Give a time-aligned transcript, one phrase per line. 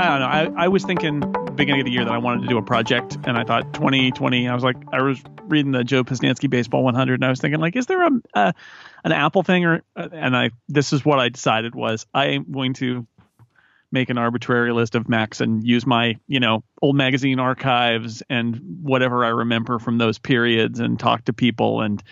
[0.00, 0.60] I don't know.
[0.60, 1.20] I, I was thinking
[1.56, 4.48] beginning of the year that I wanted to do a project, and I thought 2020.
[4.48, 7.60] I was like, I was reading the Joe Posnanski Baseball 100, and I was thinking
[7.60, 8.54] like, is there a, a
[9.04, 9.82] an Apple thing or?
[9.94, 13.06] Uh, and I this is what I decided was I am going to
[13.92, 18.80] make an arbitrary list of Macs and use my you know old magazine archives and
[18.82, 22.02] whatever I remember from those periods and talk to people and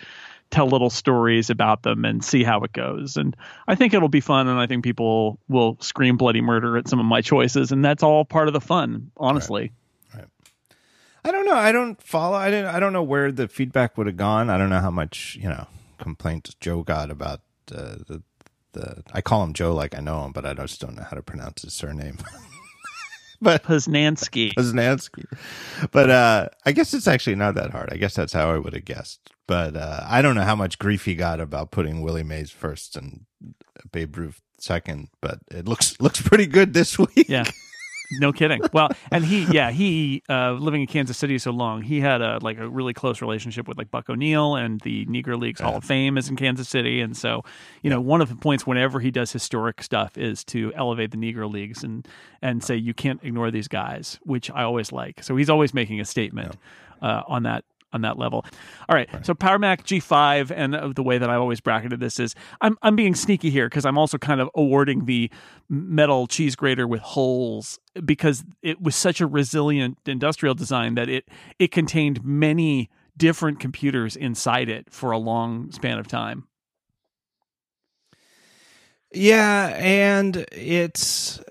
[0.51, 3.17] tell little stories about them and see how it goes.
[3.17, 3.35] And
[3.67, 6.99] I think it'll be fun, and I think people will scream bloody murder at some
[6.99, 9.71] of my choices, and that's all part of the fun, honestly.
[10.13, 10.21] Right.
[10.21, 10.27] right.
[11.23, 11.55] I don't know.
[11.55, 12.35] I don't follow.
[12.35, 12.67] I didn't.
[12.73, 14.49] I don't know where the feedback would have gone.
[14.49, 17.41] I don't know how much you know complaints Joe got about
[17.71, 18.23] uh, the
[18.73, 19.03] the.
[19.13, 21.21] I call him Joe like I know him, but I just don't know how to
[21.21, 22.17] pronounce his surname.
[23.41, 24.53] but Posnanski.
[24.53, 25.25] Posnanski.
[25.91, 27.89] But uh, I guess it's actually not that hard.
[27.91, 29.31] I guess that's how I would have guessed.
[29.49, 32.95] But uh, I don't know how much grief he got about putting Willie Mays first
[32.95, 33.25] and
[33.91, 35.09] Babe Ruth second.
[35.21, 37.27] But it looks looks pretty good this week.
[37.27, 37.45] Yeah.
[38.19, 38.61] No kidding.
[38.73, 42.37] Well, and he, yeah, he uh, living in Kansas City so long, he had a
[42.43, 45.83] like a really close relationship with like Buck O'Neil and the Negro Leagues Hall of
[45.83, 47.43] Fame is in Kansas City, and so
[47.81, 51.17] you know one of the points whenever he does historic stuff is to elevate the
[51.17, 52.07] Negro Leagues and
[52.41, 55.23] and say you can't ignore these guys, which I always like.
[55.23, 56.55] So he's always making a statement
[57.01, 58.45] uh, on that on that level.
[58.87, 59.25] All right, right.
[59.25, 62.77] so Power Mac G5 and uh, the way that I've always bracketed this is I'm
[62.81, 65.29] I'm being sneaky here because I'm also kind of awarding the
[65.69, 71.27] metal cheese grater with holes because it was such a resilient industrial design that it
[71.57, 76.47] it contained many different computers inside it for a long span of time.
[79.11, 81.41] Yeah, and it's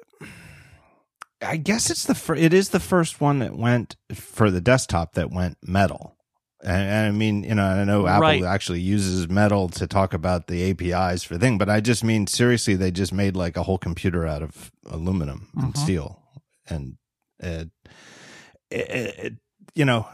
[1.43, 5.15] I guess it's the fir- it is the first one that went for the desktop
[5.15, 6.17] that went metal.
[6.61, 8.43] And, and, I mean, you know, I know Apple right.
[8.43, 12.75] actually uses metal to talk about the APIs for thing, but I just mean seriously,
[12.75, 15.83] they just made like a whole computer out of aluminum and mm-hmm.
[15.83, 16.21] steel,
[16.69, 16.97] and
[17.39, 17.71] it,
[18.71, 19.33] it, it,
[19.75, 20.09] you know,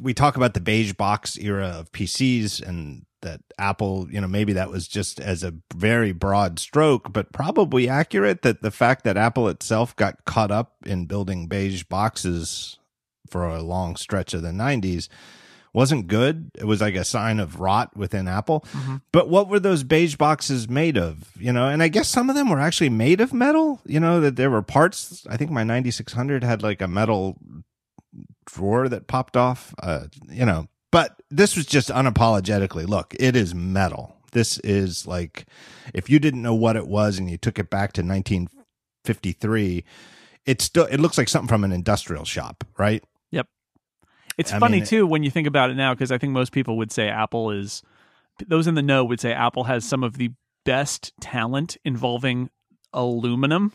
[0.00, 4.54] we talk about the beige box era of PCs and that Apple, you know, maybe
[4.54, 9.18] that was just as a very broad stroke, but probably accurate that the fact that
[9.18, 12.78] Apple itself got caught up in building beige boxes
[13.28, 15.08] for a long stretch of the 90s
[15.72, 16.50] wasn't good.
[16.58, 18.64] It was like a sign of rot within Apple.
[18.72, 18.96] Mm-hmm.
[19.12, 21.30] But what were those beige boxes made of?
[21.36, 23.80] You know, and I guess some of them were actually made of metal.
[23.84, 25.26] You know that there were parts.
[25.28, 27.38] I think my 9600 had like a metal
[28.46, 29.74] drawer that popped off.
[29.82, 32.86] Uh, you know, but this was just unapologetically.
[32.86, 34.16] Look, it is metal.
[34.32, 35.46] This is like
[35.94, 39.84] if you didn't know what it was and you took it back to 1953,
[40.46, 43.04] it still it looks like something from an industrial shop, right?
[44.40, 46.52] It's I funny mean, too when you think about it now because I think most
[46.52, 47.82] people would say Apple is
[48.46, 50.32] those in the know would say Apple has some of the
[50.64, 52.50] best talent involving
[52.92, 53.72] aluminum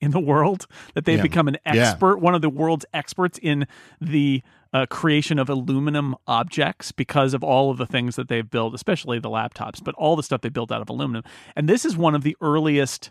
[0.00, 1.22] in the world that they've yeah.
[1.22, 2.22] become an expert yeah.
[2.22, 3.66] one of the world's experts in
[4.00, 4.42] the
[4.72, 9.18] uh, creation of aluminum objects because of all of the things that they've built especially
[9.18, 11.22] the laptops but all the stuff they built out of aluminum
[11.56, 13.10] and this is one of the earliest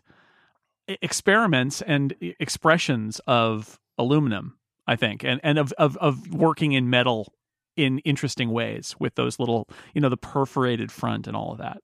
[0.88, 4.57] experiments and expressions of aluminum
[4.88, 7.34] I think, and and of of of working in metal
[7.76, 11.78] in interesting ways with those little, you know, the perforated front and all of that.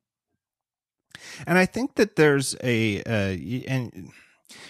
[1.46, 4.12] And I think that there's a uh, and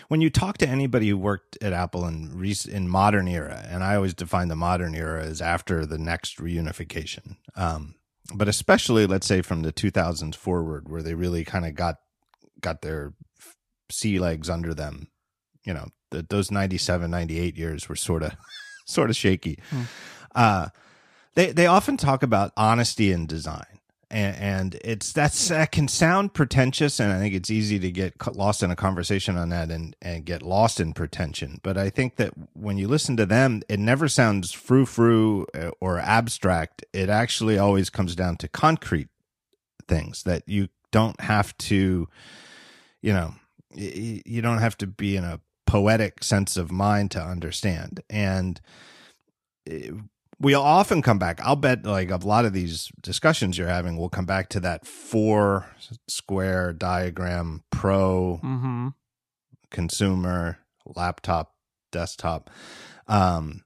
[0.07, 3.95] when you talk to anybody who worked at Apple in in modern era, and I
[3.95, 7.95] always define the modern era as after the NeXT reunification, um,
[8.33, 11.97] but especially let's say from the 2000s forward, where they really kind of got
[12.59, 13.13] got their
[13.89, 15.09] sea legs under them,
[15.65, 18.35] you know, the, those 97, 98 years were sort of
[18.85, 19.59] sort of shaky.
[19.69, 19.81] Hmm.
[20.33, 20.67] Uh,
[21.35, 23.65] they they often talk about honesty in design.
[24.09, 28.13] And, and it's that's that can sound pretentious, and I think it's easy to get
[28.35, 31.59] lost in a conversation on that and and get lost in pretension.
[31.63, 35.71] But I think that when you listen to them, it never sounds frou frou uh,
[35.81, 36.85] or abstract.
[36.93, 39.07] It actually always comes down to concrete
[39.87, 42.07] things that you don't have to,
[43.01, 43.33] you know,
[43.73, 45.39] you don't have to be in a
[45.73, 47.99] poetic sense of mind to understand.
[48.07, 48.61] And
[49.67, 49.89] eh,
[50.39, 51.41] we often come back.
[51.41, 54.85] I'll bet like a lot of these discussions you're having will come back to that
[54.85, 55.65] four
[56.07, 58.89] square diagram pro mm-hmm.
[59.71, 61.55] consumer laptop
[61.91, 62.51] desktop.
[63.07, 63.63] Um,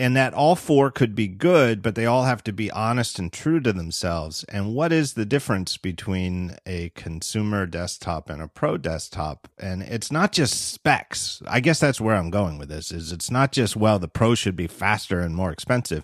[0.00, 3.30] and that all four could be good, but they all have to be honest and
[3.30, 4.44] true to themselves.
[4.44, 9.46] And what is the difference between a consumer desktop and a pro desktop?
[9.58, 11.42] And it's not just specs.
[11.46, 14.34] I guess that's where I'm going with this is it's not just well the pro
[14.34, 16.02] should be faster and more expensive.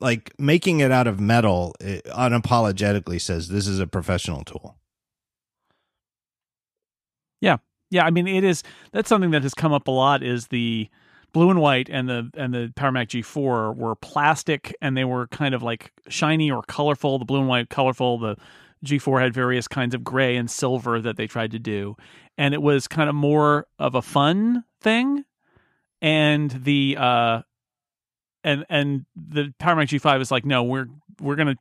[0.00, 4.78] Like making it out of metal it unapologetically says this is a professional tool.
[7.42, 7.58] Yeah.
[7.90, 8.62] Yeah, I mean it is
[8.92, 10.88] that's something that has come up a lot is the
[11.32, 15.26] blue and white and the and the Power Mac G4 were plastic and they were
[15.28, 17.18] kind of like shiny or colorful.
[17.18, 18.36] The blue and white colorful, the
[18.84, 21.96] G4 had various kinds of gray and silver that they tried to do.
[22.38, 25.24] And it was kind of more of a fun thing.
[26.02, 27.42] And the uh
[28.42, 30.86] and and the Power Mac G5 is like, no, we're
[31.20, 31.56] we're gonna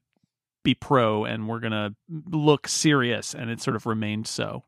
[0.63, 4.63] be pro and we're gonna look serious, and it sort of remained so.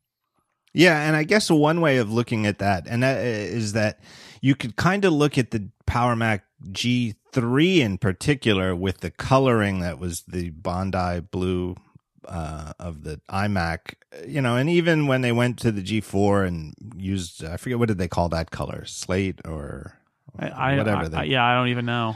[0.73, 3.99] Yeah, and I guess one way of looking at that, and that is that
[4.41, 9.81] you could kind of look at the Power Mac G3 in particular with the coloring
[9.81, 11.75] that was the Bondi blue
[12.27, 13.95] uh, of the iMac,
[14.25, 17.89] you know, and even when they went to the G4 and used, I forget what
[17.89, 19.97] did they call that color, slate or
[20.39, 21.09] I, whatever.
[21.13, 22.15] I, I, yeah, I don't even know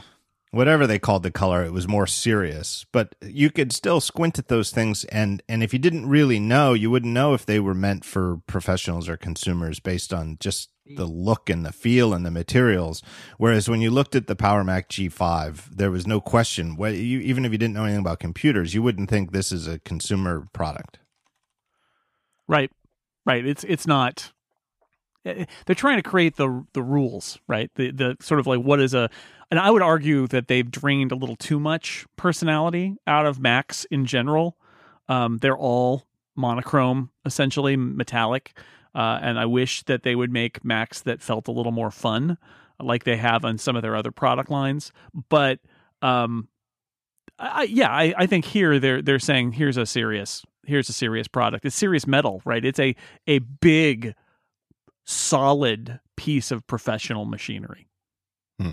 [0.50, 2.86] whatever they called the color, it was more serious.
[2.92, 6.72] But you could still squint at those things, and and if you didn't really know,
[6.72, 11.06] you wouldn't know if they were meant for professionals or consumers based on just the
[11.06, 13.02] look and the feel and the materials.
[13.38, 16.76] Whereas when you looked at the Power Mac G5, there was no question.
[16.76, 19.66] What you, even if you didn't know anything about computers, you wouldn't think this is
[19.66, 20.98] a consumer product.
[22.48, 22.70] Right,
[23.24, 23.44] right.
[23.44, 24.32] It's it's not
[25.66, 27.70] they're trying to create the the rules, right?
[27.74, 29.10] The the sort of like what is a
[29.50, 33.84] and I would argue that they've drained a little too much personality out of Macs
[33.86, 34.56] in general.
[35.08, 38.58] Um, they're all monochrome, essentially metallic,
[38.94, 42.38] uh, and I wish that they would make Macs that felt a little more fun,
[42.80, 44.92] like they have on some of their other product lines.
[45.28, 45.60] But
[46.02, 46.48] um,
[47.38, 51.28] I, yeah, I, I think here they're they're saying here's a serious here's a serious
[51.28, 51.64] product.
[51.64, 52.64] It's serious metal, right?
[52.64, 52.94] It's a
[53.26, 54.14] a big,
[55.06, 57.88] solid piece of professional machinery.
[58.60, 58.70] Hmm.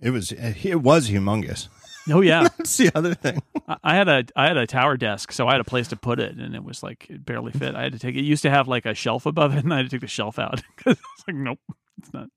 [0.00, 1.68] It was it was humongous.
[2.10, 3.42] Oh yeah, that's the other thing.
[3.82, 6.20] I had a I had a tower desk, so I had a place to put
[6.20, 7.74] it, and it was like it barely fit.
[7.74, 8.22] I had to take it.
[8.22, 10.38] used to have like a shelf above it, and I had to take the shelf
[10.38, 11.60] out because it's like, nope,
[11.98, 12.24] it's not.
[12.24, 12.30] It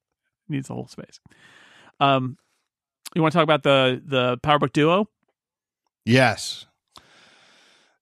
[0.49, 1.19] needs the whole space.
[1.99, 2.37] Um,
[3.15, 5.09] you want to talk about the the PowerBook Duo?
[6.05, 6.65] Yes,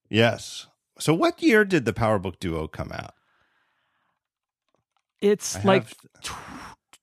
[0.08, 0.68] yes.
[0.98, 3.14] So, what year did the PowerBook Duo come out?
[5.20, 5.88] It's I like
[6.22, 6.36] have...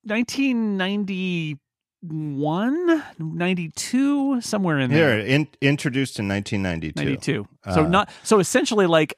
[0.04, 1.60] 1990
[2.06, 5.18] 91 92 somewhere in there.
[5.18, 9.14] here in, introduced in 1992 92 uh, so not so essentially like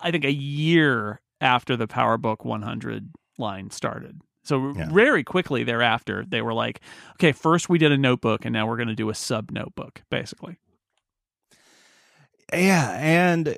[0.00, 4.20] i think a year after the powerbook 100 line started.
[4.44, 4.88] So yeah.
[4.90, 6.80] very quickly thereafter they were like
[7.14, 10.02] okay first we did a notebook and now we're going to do a sub notebook
[10.10, 10.58] basically.
[12.52, 13.54] Yeah and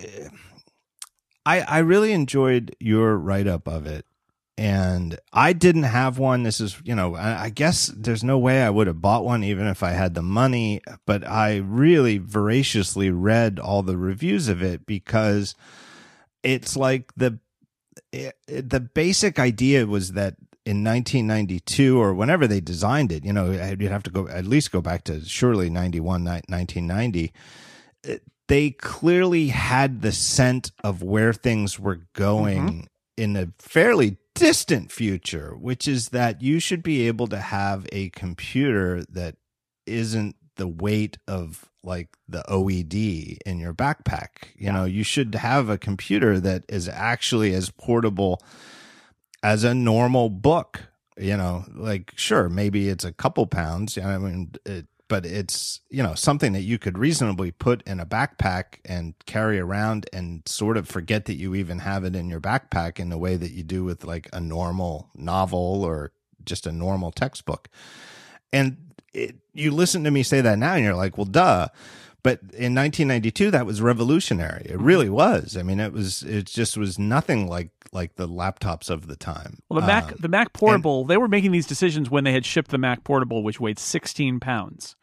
[1.46, 4.06] i i really enjoyed your write up of it
[4.58, 6.42] and I didn't have one.
[6.42, 9.66] This is, you know, I, guess there's no way I would have bought one even
[9.66, 14.84] if I had the money, but I really voraciously read all the reviews of it
[14.84, 15.54] because
[16.42, 17.38] it's like the
[18.12, 23.50] it, the basic idea was that in 1992 or whenever they designed it, you know,
[23.50, 27.32] you'd have to go at least go back to surely 91 1990
[28.04, 28.18] eh,
[28.52, 32.80] they clearly had the scent of where things were going mm-hmm.
[33.16, 38.10] in a fairly distant future, which is that you should be able to have a
[38.10, 39.36] computer that
[39.86, 44.28] isn't the weight of like the OED in your backpack.
[44.54, 44.72] You yeah.
[44.72, 48.38] know, you should have a computer that is actually as portable
[49.42, 50.88] as a normal book.
[51.16, 53.96] You know, like sure, maybe it's a couple pounds.
[53.96, 58.06] I mean, it, but it's you know something that you could reasonably put in a
[58.06, 62.40] backpack and carry around and sort of forget that you even have it in your
[62.40, 66.12] backpack in the way that you do with like a normal novel or
[66.46, 67.68] just a normal textbook.
[68.54, 71.68] And it, you listen to me say that now and you're like well duh
[72.22, 76.76] but in 1992 that was revolutionary it really was i mean it was it just
[76.76, 80.52] was nothing like like the laptops of the time well the mac um, the mac
[80.52, 83.60] portable and, they were making these decisions when they had shipped the mac portable which
[83.60, 84.96] weighed 16 pounds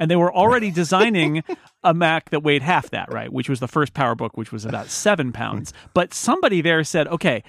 [0.00, 1.44] and they were already designing
[1.84, 3.30] a Mac that weighed half that, right?
[3.30, 5.74] Which was the first PowerBook, which was about seven pounds.
[5.92, 7.44] But somebody there said, "Okay,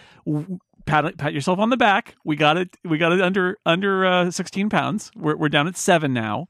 [0.85, 2.15] pat pat yourself on the back.
[2.23, 2.77] We got it.
[2.83, 5.11] We got it under under uh, sixteen pounds.
[5.15, 6.49] We're we're down at seven now.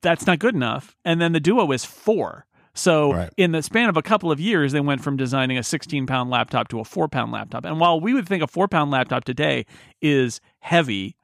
[0.00, 2.46] That's not good enough." And then the Duo is four.
[2.74, 3.30] So right.
[3.36, 6.30] in the span of a couple of years, they went from designing a 16 pound
[6.30, 7.64] laptop to a four pound laptop.
[7.64, 9.66] And while we would think a four pound laptop today
[10.00, 11.16] is heavy,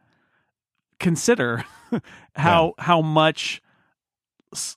[1.00, 1.64] consider
[2.34, 2.84] how yeah.
[2.84, 3.62] how much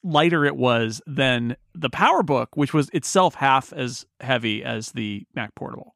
[0.03, 5.55] lighter it was than the PowerBook, which was itself half as heavy as the Mac
[5.55, 5.95] Portable.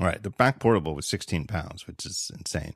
[0.00, 0.22] Right.
[0.22, 2.74] The Mac Portable was 16 pounds, which is insane.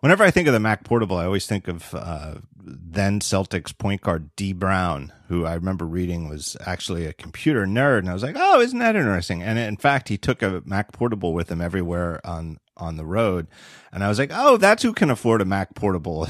[0.00, 4.00] Whenever I think of the Mac Portable, I always think of uh, then Celtics point
[4.00, 8.22] guard Dee Brown, who I remember reading was actually a computer nerd, and I was
[8.24, 11.60] like, "Oh, isn't that interesting?" And in fact, he took a Mac Portable with him
[11.60, 13.46] everywhere on on the road,
[13.92, 16.28] and I was like, "Oh, that's who can afford a Mac Portable."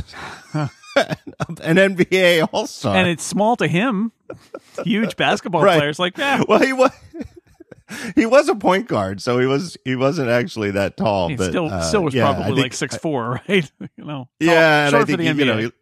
[0.54, 4.12] An NBA All Star, and it's small to him.
[4.84, 5.76] Huge basketball Right.
[5.78, 6.48] players like that.
[6.48, 6.90] well, he was
[8.14, 11.50] he was a point guard, so he was he wasn't actually that tall, He but
[11.50, 13.70] still uh, still was yeah, probably think- like six four, right?
[13.96, 15.72] you know, Yeah, and short I think he, you know, he-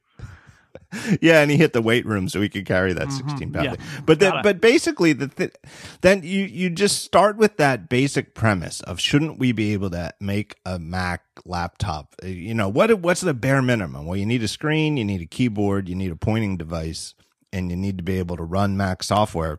[1.20, 3.80] yeah, and he hit the weight room so he could carry that sixteen pound Mm-hmm.
[3.82, 3.90] yeah.
[3.96, 4.02] thing.
[4.06, 5.54] But then, but basically, the th-
[6.02, 10.12] then you you just start with that basic premise of shouldn't we be able to
[10.20, 12.14] make a Mac laptop?
[12.22, 14.06] Uh, You know what what's the bare minimum?
[14.06, 17.14] Well, you need a screen, you need a keyboard, you need a pointing device,
[17.52, 19.58] and you need to be able to run Mac software.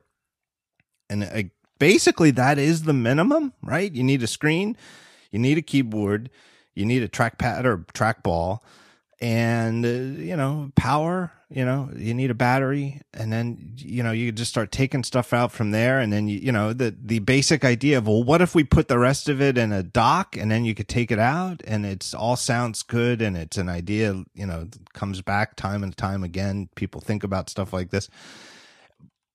[1.10, 1.44] And uh,
[1.80, 3.92] basically, that is the minimum, right?
[3.92, 4.78] You need a screen,
[5.32, 6.30] you need a keyboard,
[6.74, 8.60] you need a trackpad or trackball,
[9.20, 11.32] and uh, you know power.
[11.48, 15.32] You know, you need a battery, and then you know you just start taking stuff
[15.32, 18.42] out from there, and then you you know the the basic idea of well, what
[18.42, 21.12] if we put the rest of it in a dock, and then you could take
[21.12, 24.24] it out, and it's all sounds good, and it's an idea.
[24.34, 26.70] You know, comes back time and time again.
[26.76, 28.10] People think about stuff like this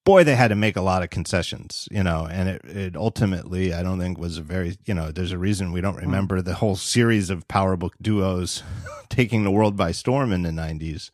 [0.03, 3.73] boy, they had to make a lot of concessions, you know, and it, it ultimately,
[3.73, 6.55] I don't think was a very, you know, there's a reason we don't remember the
[6.55, 8.63] whole series of PowerBook duos
[9.09, 11.11] taking the world by storm in the 90s.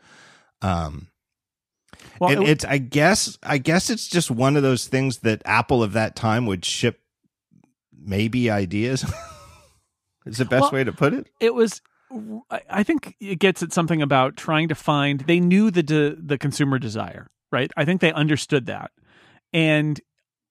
[0.62, 1.08] Um,
[2.20, 5.84] Well, it- it's, I guess, I guess it's just one of those things that Apple
[5.84, 7.02] of that time would ship
[8.00, 9.04] maybe ideas.
[10.26, 11.28] is the best Well, way to put it?
[11.40, 11.82] it was
[12.50, 16.16] I- I think it gets at something about trying to find they knew the de,
[16.16, 17.72] the consumer desire, right?
[17.78, 18.92] I think they understood that.
[19.54, 20.00] And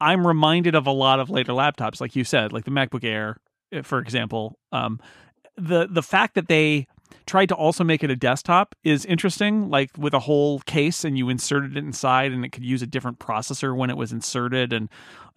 [0.01, 3.39] I'm reminded of a lot of later laptops like you said, like the MacBook Air
[3.73, 4.59] eh, for example.
[4.73, 5.01] Um
[5.57, 6.87] the the fact that they
[7.27, 11.17] tried to also make it a desktop is interesting like with a whole case and
[11.17, 14.73] you inserted it inside and it could use a different processor when it was inserted
[14.73, 14.89] and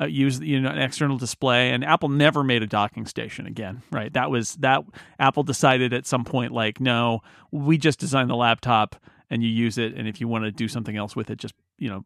[0.02, 3.82] uh, use you know an external display and apple never made a docking station again
[3.92, 4.84] right that was that
[5.20, 8.96] apple decided at some point like no we just designed the laptop
[9.30, 11.54] and you use it and if you want to do something else with it just
[11.78, 12.04] you know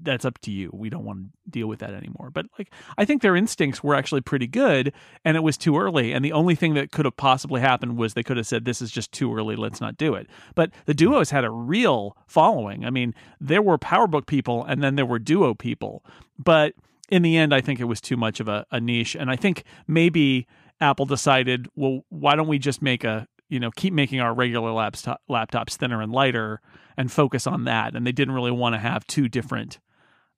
[0.00, 0.70] that's up to you.
[0.72, 2.30] We don't want to deal with that anymore.
[2.30, 4.92] But like i think their instincts were actually pretty good
[5.24, 6.12] and it was too early.
[6.12, 8.82] And the only thing that could have possibly happened was they could have said this
[8.82, 9.56] is just too early.
[9.56, 10.28] Let's not do it.
[10.54, 10.98] But the hmm.
[10.98, 12.84] duos had a real following.
[12.84, 16.04] I mean there were powerbook people and then there were duo people.
[16.38, 16.74] But
[17.10, 19.14] in the end i think it was too much of a, a niche.
[19.14, 20.46] And i think maybe
[20.80, 24.72] apple decided well why don't we just make a you know keep making our regular
[24.72, 26.60] laptop, laptops thinner and lighter
[26.96, 27.94] and focus on that.
[27.94, 29.78] And they didn't really want to have two different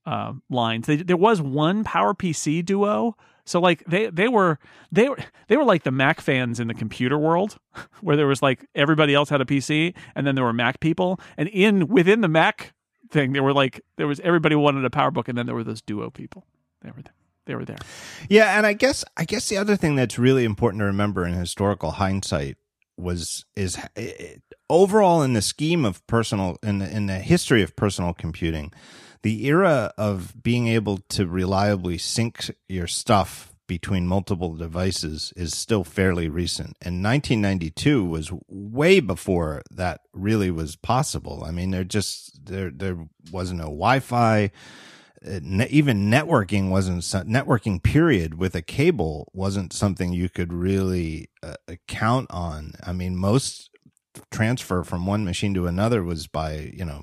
[0.07, 0.87] uh, lines.
[0.87, 3.17] They, there was one power pc duo.
[3.45, 4.59] So like they they were
[4.93, 7.59] they were they were like the mac fans in the computer world
[8.01, 11.19] where there was like everybody else had a pc and then there were mac people.
[11.37, 12.75] And in within the mac
[13.11, 15.83] thing there were like there was everybody wanted a powerbook and then there were those
[15.83, 16.47] duo people.
[16.83, 17.15] They were there.
[17.47, 17.79] They were there.
[18.29, 21.35] Yeah, and I guess I guess the other thing that's really important to remember in
[21.35, 22.57] historical hindsight
[23.01, 24.37] was is eh,
[24.69, 28.73] overall in the scheme of personal in the, in the history of personal computing,
[29.23, 35.85] the era of being able to reliably sync your stuff between multiple devices is still
[35.85, 36.77] fairly recent.
[36.83, 41.45] And 1992 was way before that really was possible.
[41.47, 44.51] I mean, there just there there wasn't no Wi-Fi
[45.23, 51.29] ne- even networking wasn't so- networking period with a cable wasn't something you could really
[51.43, 51.55] uh,
[51.87, 52.73] count on.
[52.85, 53.71] I mean most
[54.31, 57.03] transfer from one machine to another was by you know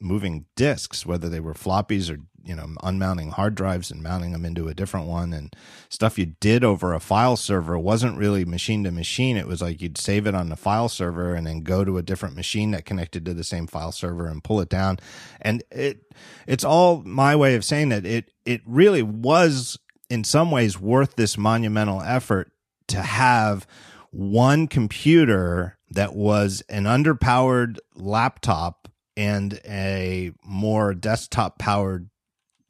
[0.00, 4.44] moving disks whether they were floppies or you know unmounting hard drives and mounting them
[4.44, 5.54] into a different one and
[5.88, 9.36] stuff you did over a file server wasn't really machine to machine.
[9.36, 12.02] It was like you'd save it on the file server and then go to a
[12.02, 14.98] different machine that connected to the same file server and pull it down.
[15.40, 16.12] And it
[16.46, 19.78] it's all my way of saying that it it really was
[20.08, 22.50] in some ways worth this monumental effort
[22.88, 23.66] to have
[24.10, 32.09] one computer that was an underpowered laptop and a more desktop powered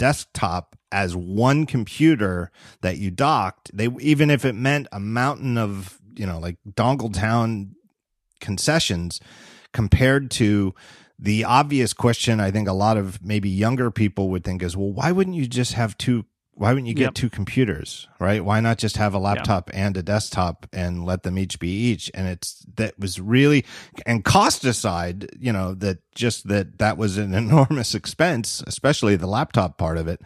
[0.01, 6.01] desktop as one computer that you docked they even if it meant a mountain of
[6.17, 7.71] you know like dongletown
[8.41, 9.21] concessions
[9.73, 10.75] compared to
[11.21, 14.91] the obvious question I think a lot of maybe younger people would think is, well,
[14.91, 16.25] why wouldn't you just have two?
[16.61, 17.15] Why wouldn't you get Yep.
[17.15, 18.45] two computers, right?
[18.45, 22.11] Why not just have a laptop and a desktop and let them each be each?
[22.13, 23.65] And it's that was really,
[24.05, 29.27] and cost aside, you know, that just that that was an enormous expense, especially the
[29.27, 30.21] laptop part of it.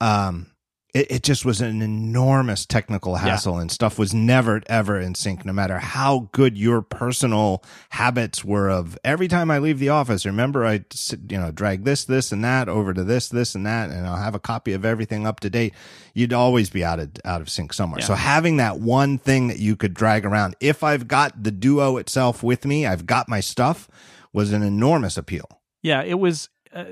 [0.00, 0.46] Um,
[0.94, 5.44] it, it just was an enormous technical hassle and stuff was never ever in sync
[5.44, 10.24] no matter how good your personal habits were of every time i leave the office
[10.24, 10.84] remember i
[11.28, 14.16] you know drag this this and that over to this this and that and i'll
[14.16, 15.74] have a copy of everything up to date
[16.14, 18.06] you'd always be out of out of sync somewhere Yeah.
[18.06, 21.96] so having that one thing that you could drag around if i've got the duo
[21.96, 23.88] itself with me i've got my stuff
[24.32, 25.48] was an enormous appeal
[25.82, 26.84] Yeah, it was uh,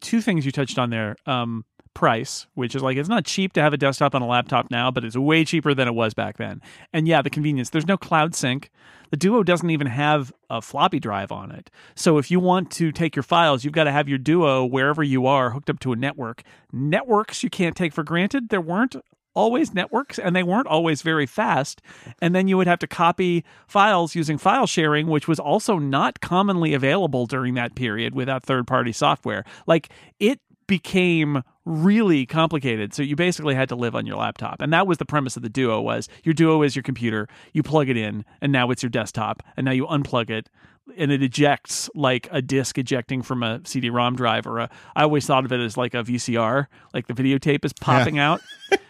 [0.00, 1.14] two things you touched on there.
[1.26, 1.66] Um,
[1.96, 4.90] price, which is like it's not cheap to have a desktop on a laptop now,
[4.90, 6.60] but it's way cheaper than it was back then.
[6.92, 7.70] And yeah, the convenience.
[7.70, 8.70] There's no cloud sync.
[9.10, 11.70] The Duo doesn't even have a floppy drive on it.
[11.94, 15.02] So if you want to take your files, you've got to have your Duo wherever
[15.02, 16.42] you are hooked up to a network.
[16.70, 18.50] Networks you can't take for granted.
[18.50, 18.96] There weren't
[19.36, 21.80] always networks and they weren't always very fast.
[22.20, 26.20] And then you would have to copy files using file sharing, which was also not
[26.20, 29.44] commonly available during that period without third party software.
[29.66, 32.94] Like it became really complicated.
[32.94, 34.60] So you basically had to live on your laptop.
[34.60, 37.62] And that was the premise of the Duo was your Duo is your computer, you
[37.62, 40.48] plug it in, and now it's your desktop, and now you unplug it
[40.96, 45.26] and it ejects like a disc ejecting from a CD-ROM drive or a I always
[45.26, 48.40] thought of it as like a VCR, like the videotape is popping out.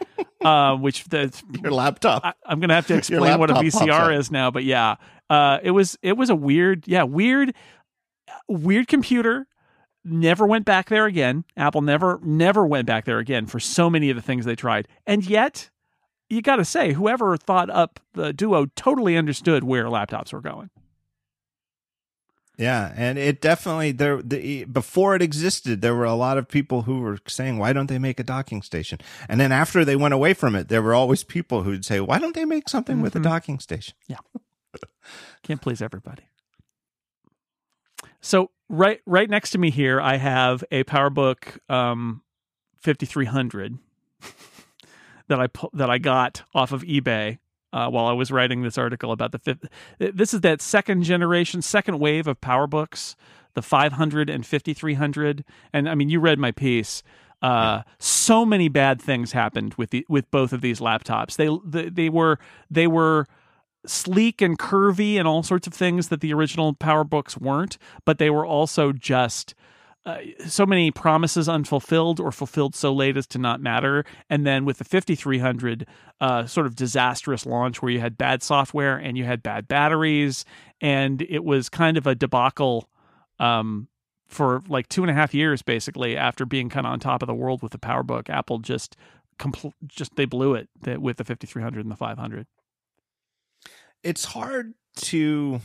[0.45, 4.30] Uh, which the your laptop I, I'm gonna have to explain what a VCR is
[4.30, 4.97] now, but yeah,
[5.28, 7.54] uh, it was it was a weird, yeah, weird,
[8.47, 9.47] weird computer.
[10.09, 11.43] Never went back there again.
[11.57, 14.87] Apple never never went back there again for so many of the things they tried,
[15.05, 15.69] and yet
[16.31, 20.71] you got to say, whoever thought up the Duo totally understood where laptops were going.
[22.57, 26.83] Yeah, and it definitely there the before it existed, there were a lot of people
[26.83, 30.15] who were saying, "Why don't they make a docking station?" And then after they went
[30.15, 33.17] away from it, there were always people who'd say, "Why don't they make something with
[33.17, 33.25] a Mhm.
[33.25, 34.19] docking station?" Yeah,
[35.43, 36.29] can't please everybody.
[38.21, 42.23] So right right next to me here, I have a PowerBook um,
[42.76, 43.78] 5300
[45.28, 47.38] that I that I got off of eBay
[47.73, 49.66] uh, while I was writing this article about the fifth.
[49.99, 53.16] This is that second generation, second wave of PowerBooks,
[53.54, 55.44] the 500 and 5300.
[55.73, 57.02] And I mean, you read my piece.
[57.42, 61.37] Uh, so many bad things happened with the with both of these laptops.
[61.37, 62.38] They they, they were
[62.70, 63.26] they were
[63.87, 68.31] sleek and curvy and all sorts of things that the original PowerBooks weren't, but they
[68.31, 69.55] were also just
[70.07, 74.05] uh, so many promises unfulfilled or fulfilled so late as to not matter.
[74.31, 75.87] And then with the 5300,
[76.20, 80.44] uh, sort of disastrous launch where you had bad software and you had bad batteries,
[80.81, 82.88] and it was kind of a debacle.
[83.38, 83.88] Um,
[84.29, 87.29] for like two and a half years, basically, after being kind of on top of
[87.29, 88.96] the world with the PowerBook, Apple just
[89.38, 90.68] compl- just they blew it
[91.01, 92.46] with the 5300 and the 500.
[94.02, 95.61] It's hard to.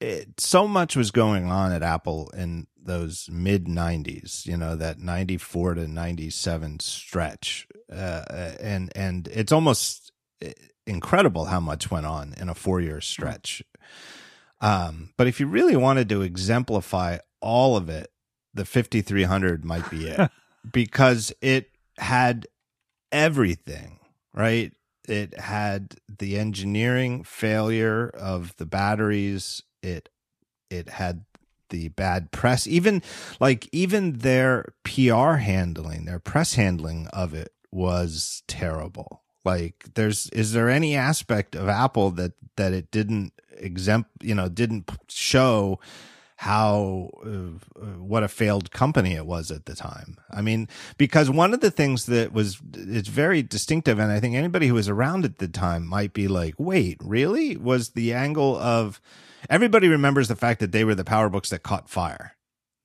[0.00, 4.46] It, so much was going on at Apple in those mid '90s.
[4.46, 8.24] You know that '94 to '97 stretch, uh,
[8.60, 10.12] and and it's almost
[10.86, 13.62] incredible how much went on in a four-year stretch.
[14.60, 18.10] Um, but if you really wanted to exemplify all of it,
[18.52, 20.30] the 5300 might be it
[20.72, 22.46] because it had
[23.12, 23.98] everything,
[24.32, 24.72] right?
[25.08, 29.62] It had the engineering failure of the batteries.
[29.82, 30.08] It
[30.70, 31.24] it had
[31.70, 32.66] the bad press.
[32.66, 33.02] Even
[33.40, 39.22] like even their PR handling, their press handling of it was terrible.
[39.44, 44.48] Like there's is there any aspect of Apple that that it didn't exempt, you know,
[44.48, 45.80] didn't show
[46.36, 50.16] how uh, what a failed company it was at the time.
[50.30, 50.68] I mean,
[50.98, 54.74] because one of the things that was it's very distinctive, and I think anybody who
[54.74, 59.00] was around at the time might be like, "Wait, really?" Was the angle of
[59.48, 62.34] everybody remembers the fact that they were the power books that caught fire,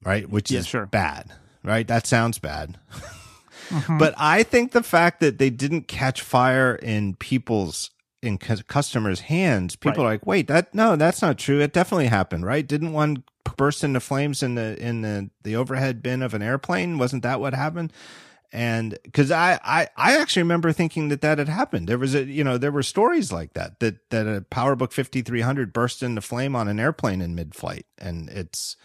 [0.03, 0.29] right?
[0.29, 0.85] Which Yeah, is sure.
[0.85, 1.31] bad,
[1.63, 1.87] right?
[1.87, 2.77] That sounds bad.
[3.69, 3.99] Mhm.
[3.99, 7.91] But I think the fact that they didn't catch fire in people's
[8.23, 11.59] in cu- customers' hands, people are like, "Wait, that no, that's not true.
[11.61, 12.67] It definitely happened, right?
[12.67, 13.23] Didn't one
[13.57, 16.97] burst into flames in the in the the overhead bin of an airplane?
[16.97, 17.93] Wasn't that what happened?"
[18.51, 21.87] And because I, I I actually remember thinking that that had happened.
[21.87, 25.71] There was a you know there were stories like that that that a PowerBook 5300
[25.71, 28.75] burst into flame on an airplane in mid flight, and it's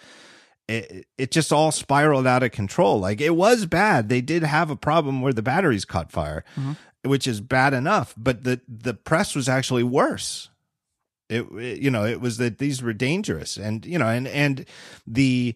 [0.69, 2.99] it, it just all spiraled out of control.
[3.01, 4.09] Like it was bad.
[4.09, 6.77] They did have a problem where the batteries caught fire, Mhm.
[7.03, 10.49] which is bad enough, but the, the press was actually worse.
[11.35, 13.57] It, it- you know, it was that these were dangerous.
[13.57, 14.67] And, you know, and, and
[15.07, 15.55] the,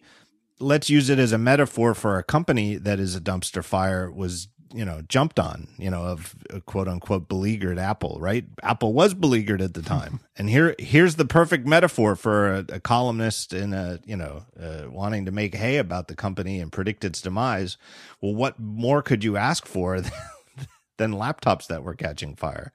[0.59, 4.47] let's use it as a metaphor for a company that is a dumpster fire was
[4.71, 6.35] you know jumped on you know of
[6.67, 8.45] quote unquote beleaguered apple right?
[8.61, 10.19] Apple was beleaguered at the time.
[10.37, 14.83] And here here's the perfect metaphor for a, a columnist in a you know uh,
[14.91, 17.77] wanting to make hay about the company and predict its demise.
[18.21, 20.01] Well what more could you ask for
[20.97, 22.71] than laptops that were catching fire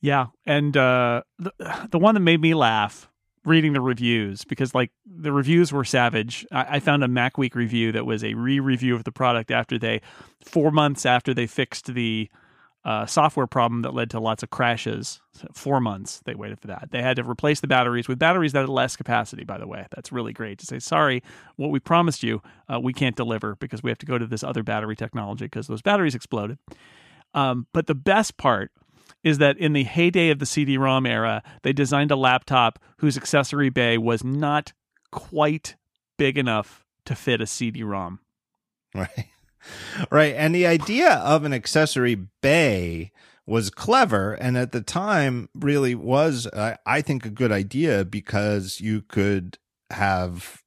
[0.00, 1.52] yeah and uh the,
[1.90, 3.08] the one that made me laugh
[3.48, 6.46] reading the reviews because like the reviews were savage.
[6.52, 9.78] I, I found a Mac Week review that was a re-review of the product after
[9.78, 10.02] they
[10.44, 12.28] four months after they fixed the
[12.84, 15.20] uh, software problem that led to lots of crashes.
[15.52, 16.88] Four months they waited for that.
[16.90, 19.44] They had to replace the batteries with batteries that had less capacity.
[19.44, 20.78] By the way, that's really great to say.
[20.78, 21.22] Sorry,
[21.56, 24.44] what we promised you, uh, we can't deliver because we have to go to this
[24.44, 26.58] other battery technology because those batteries exploded.
[27.34, 28.70] Um, but the best part
[29.22, 33.70] is that in the heyday of the CD-ROM era, they designed a laptop whose accessory
[33.70, 34.72] bay was not
[35.10, 35.76] quite
[36.16, 38.20] big enough to fit a CD-ROM.
[38.94, 39.28] Right.
[40.10, 40.34] Right.
[40.36, 43.10] And the idea of an accessory bay
[43.44, 49.02] was clever and at the time really was I think a good idea because you
[49.02, 49.58] could
[49.90, 50.62] have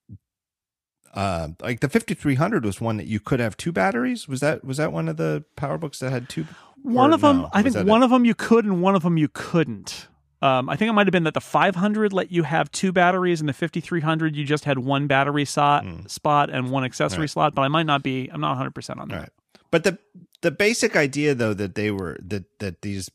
[1.14, 4.78] uh, like the 5300 was one that you could have two batteries was that was
[4.78, 6.48] that one of the powerbooks that had two
[6.84, 8.06] one of them, no, I think one it?
[8.06, 10.08] of them you could, and one of them you couldn't.
[10.42, 13.40] Um, I think it might have been that the 500 let you have two batteries,
[13.40, 16.10] and the 5300 you just had one battery slot, mm.
[16.10, 17.30] spot and one accessory right.
[17.30, 17.56] slot.
[17.56, 18.28] But I might not be.
[18.28, 19.20] I'm not 100 percent on that.
[19.20, 19.30] Right.
[19.70, 20.00] But the
[20.42, 23.10] the basic idea though that they were that that these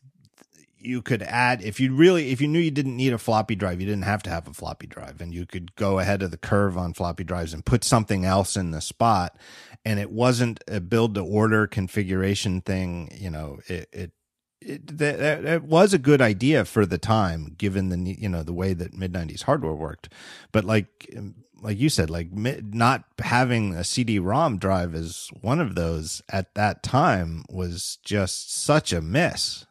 [0.79, 3.81] you could add if you really if you knew you didn't need a floppy drive
[3.81, 6.37] you didn't have to have a floppy drive and you could go ahead of the
[6.37, 9.39] curve on floppy drives and put something else in the spot
[9.85, 14.13] and it wasn't a build to order configuration thing you know it it
[14.61, 18.53] it, that, that was a good idea for the time given the you know the
[18.53, 20.09] way that mid 90s hardware worked.
[20.51, 25.75] But like um, like you said like not having a CD-ROM drive as one of
[25.75, 29.66] those at that time was just such a miss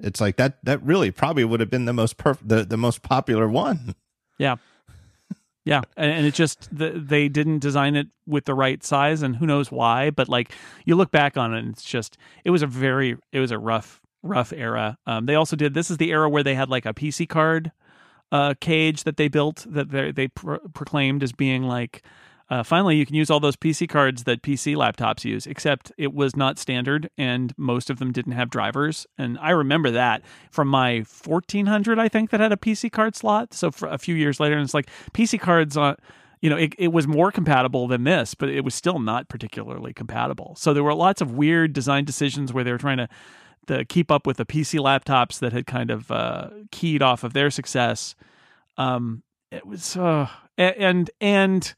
[0.00, 3.02] it's like that that really probably would have been the most perf- the, the most
[3.02, 3.94] popular one.
[4.38, 4.56] Yeah.
[5.66, 9.46] Yeah, and, it just the, they didn't design it with the right size, and who
[9.46, 10.08] knows why.
[10.08, 10.52] But like
[10.86, 13.58] you look back on it, and it's just it was a very it was a
[13.58, 14.96] rough rough era.
[15.06, 17.72] Um, they also did this is the era where they had like a PC card
[18.32, 22.02] uh, cage that they built that they, they pro- proclaimed as being like
[22.50, 26.12] uh, finally, you can use all those PC cards that PC laptops use, except it
[26.12, 29.06] was not standard and most of them didn't have drivers.
[29.16, 33.54] And I remember that from my 1400, I think, that had a PC card slot.
[33.54, 35.76] So for a few years later, and it's like PC cards.
[36.42, 39.92] You know, it, it was more compatible than this, but it was still not particularly
[39.92, 40.56] compatible.
[40.58, 43.08] So there were lots of weird design decisions where they were trying to
[43.66, 47.34] to keep up with the PC laptops that had kind of uh, keyed off of
[47.34, 48.16] their success.
[48.78, 51.74] Um, it was uh, and and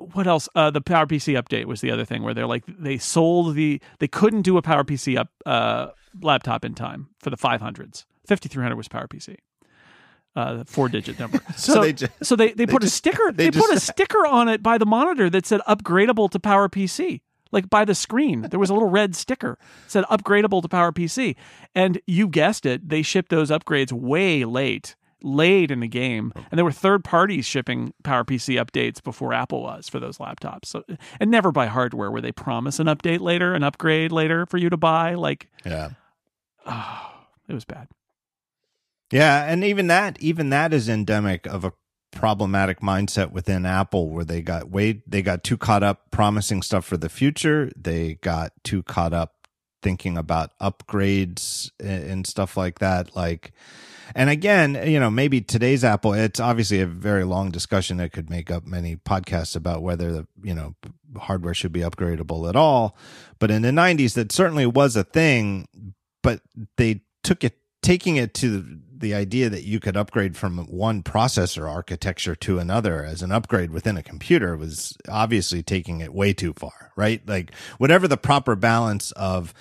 [0.00, 0.48] what else?
[0.54, 4.08] Uh, the PowerPC update was the other thing where they're like they sold the they
[4.08, 5.88] couldn't do a PowerPC up uh,
[6.20, 8.04] laptop in time for the 500s.
[8.26, 9.36] 5300 was PowerPC.
[10.36, 11.40] Uh, four digit number.
[11.56, 13.74] so, so, they just, so they, they, they put just, a sticker they, they put
[13.74, 17.22] a sticker on it by the monitor that said upgradable to PowerPC.
[17.50, 21.34] Like by the screen, there was a little red sticker said upgradable to PowerPC,
[21.74, 26.44] and you guessed it, they shipped those upgrades way late late in the game, oh.
[26.50, 30.66] and there were third parties shipping PowerPC updates before Apple was for those laptops.
[30.66, 30.84] So,
[31.20, 34.70] and never buy hardware where they promise an update later, an upgrade later for you
[34.70, 35.14] to buy.
[35.14, 35.90] Like, yeah,
[36.66, 37.12] oh,
[37.48, 37.88] it was bad.
[39.10, 41.72] Yeah, and even that, even that is endemic of a
[42.10, 46.84] problematic mindset within Apple where they got way they got too caught up promising stuff
[46.84, 47.70] for the future.
[47.76, 49.34] They got too caught up
[49.82, 53.14] thinking about upgrades and stuff like that.
[53.14, 53.52] Like
[54.14, 58.30] and again, you know, maybe today's Apple, it's obviously a very long discussion that could
[58.30, 60.74] make up many podcasts about whether the, you know,
[61.16, 62.96] hardware should be upgradable at all.
[63.38, 65.68] But in the 90s, that certainly was a thing,
[66.22, 66.40] but
[66.76, 71.70] they took it, taking it to the idea that you could upgrade from one processor
[71.70, 76.52] architecture to another as an upgrade within a computer was obviously taking it way too
[76.52, 77.26] far, right?
[77.26, 79.54] Like whatever the proper balance of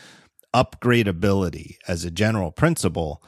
[0.55, 3.21] upgradability as a general principle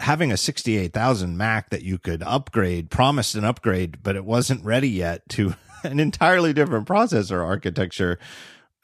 [0.00, 4.88] having a 68,000 Mac that you could upgrade, promised an upgrade, but it wasn't ready
[4.88, 5.54] yet to
[5.84, 8.18] an entirely different processor architecture.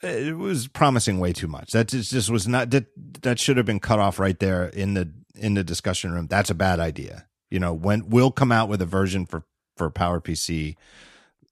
[0.02, 1.72] It was promising way too much.
[1.72, 2.86] That just was not that
[3.22, 6.26] that should have been cut off right there in the in the discussion room.
[6.26, 7.26] That's a bad idea.
[7.50, 9.44] You know, when we'll come out with a version for
[9.76, 10.76] for PowerPC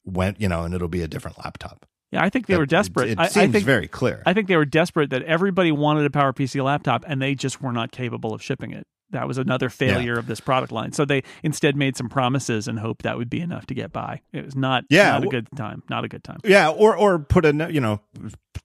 [0.04, 1.84] when you know, and it'll be a different laptop.
[2.10, 3.10] Yeah, I think they were desperate.
[3.10, 4.22] It, it seems I, think, very clear.
[4.24, 7.72] I think they were desperate that everybody wanted a PowerPC laptop and they just were
[7.72, 10.18] not capable of shipping it that was another failure yeah.
[10.18, 10.92] of this product line.
[10.92, 14.20] So they instead made some promises and hoped that would be enough to get by.
[14.32, 15.82] It was not, yeah, not a good time.
[15.88, 16.38] Not a good time.
[16.44, 18.00] Yeah, or or put a you know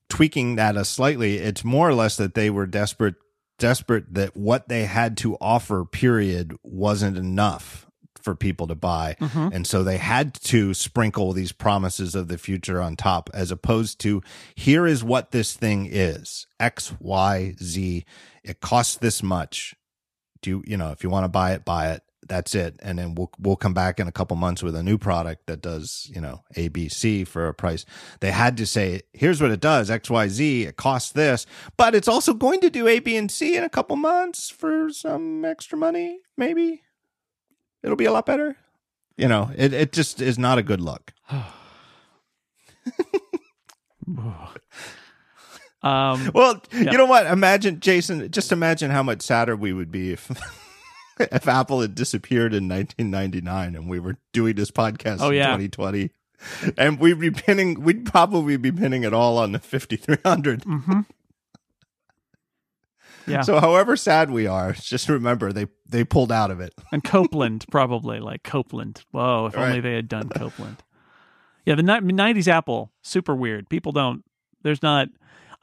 [0.10, 3.16] tweaking that a slightly, it's more or less that they were desperate
[3.60, 7.88] desperate that what they had to offer period wasn't enough
[8.24, 9.16] for people to buy.
[9.20, 9.50] Mm-hmm.
[9.54, 14.00] And so they had to sprinkle these promises of the future on top, as opposed
[14.00, 14.22] to
[14.56, 18.06] here is what this thing is X, Y, Z.
[18.44, 19.76] It costs this much.
[20.44, 22.04] Do you, you know, if you want to buy it, buy it.
[22.26, 22.80] That's it.
[22.82, 25.62] And then we'll, we'll come back in a couple months with a new product that
[25.62, 27.86] does, you know, A, B, C for a price.
[28.22, 30.64] They had to say, here's what it does X, Y, Z.
[30.64, 33.70] It costs this, but it's also going to do A, B, and C in a
[33.70, 36.84] couple months for some extra money, maybe
[37.84, 38.56] it'll be a lot better.
[39.18, 41.14] You know, it, it just is not a good look.
[45.84, 46.92] Um, Well, Yeah.
[46.92, 47.26] you know what?
[47.28, 50.32] Imagine, Jason, just imagine how much sadder we would be if
[51.20, 55.48] if Apple had disappeared in 1999 and we were doing this podcast Oh, in yeah.
[55.58, 56.10] 2020.
[56.78, 60.64] And we'd be pinning, we'd probably be pinning it all on the 5300.
[60.64, 61.06] mhm.
[63.26, 63.42] Yeah.
[63.42, 66.74] So, however sad we are, just remember they they pulled out of it.
[66.92, 69.04] and Copland probably like Copland.
[69.12, 70.84] Whoa, if only they had done Copland.
[71.66, 73.70] Yeah, the '90s Apple super weird.
[73.70, 74.24] People don't.
[74.64, 75.08] There's not.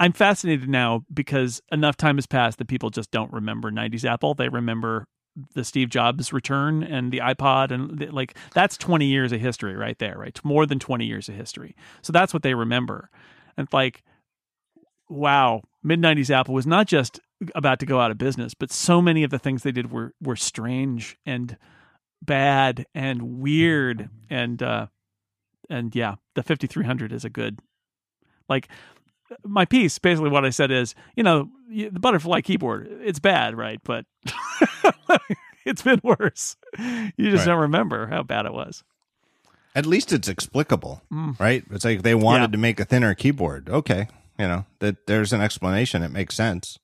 [0.01, 4.35] I'm fascinated now because enough time has passed that people just don't remember '90s Apple.
[4.35, 5.07] They remember
[5.55, 9.77] the Steve Jobs return and the iPod and the, like that's 20 years of history
[9.77, 10.39] right there, right?
[10.43, 11.77] More than 20 years of history.
[12.03, 13.11] So that's what they remember.
[13.57, 14.03] And like
[15.09, 17.21] wow, mid 90s Apple was not just
[17.55, 20.15] about to go out of business, but so many of the things they did were
[20.21, 21.57] were strange and
[22.23, 24.87] bad and weird and uh
[25.69, 27.61] and yeah, the 5300 is a good
[28.49, 28.69] like
[29.45, 33.81] my piece basically what I said is, you know, the butterfly keyboard, it's bad, right?
[33.85, 34.05] But
[35.65, 36.57] it's been worse.
[36.79, 37.53] You just Right.
[37.53, 38.83] don't remember how bad it was.
[39.75, 41.39] At least it's explicable, Mm.
[41.39, 41.63] right?
[41.71, 42.53] It's like they wanted Yeah.
[42.53, 43.69] to make a thinner keyboard.
[43.69, 46.03] Okay, you know that there's an explanation.
[46.03, 46.79] It makes sense.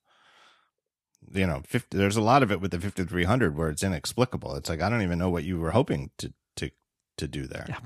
[1.33, 4.55] You know, 50, there's a lot of it with the 5300 where it's inexplicable.
[4.55, 6.71] It's like I don't even know what you were hoping to to
[7.17, 7.67] to do there.
[7.69, 7.79] Yeah.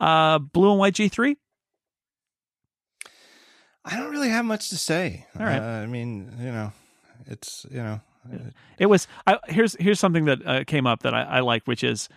[0.00, 1.36] Uh blue and white G3?
[3.84, 5.26] I don't really have much to say.
[5.38, 5.60] All right.
[5.60, 6.72] Uh, I mean, you know,
[7.26, 8.00] it's you know,
[8.78, 11.84] It was I, here's here's something that uh, came up that I, I like, which
[11.84, 12.08] is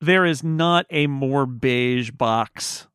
[0.00, 2.86] there is not a more beige box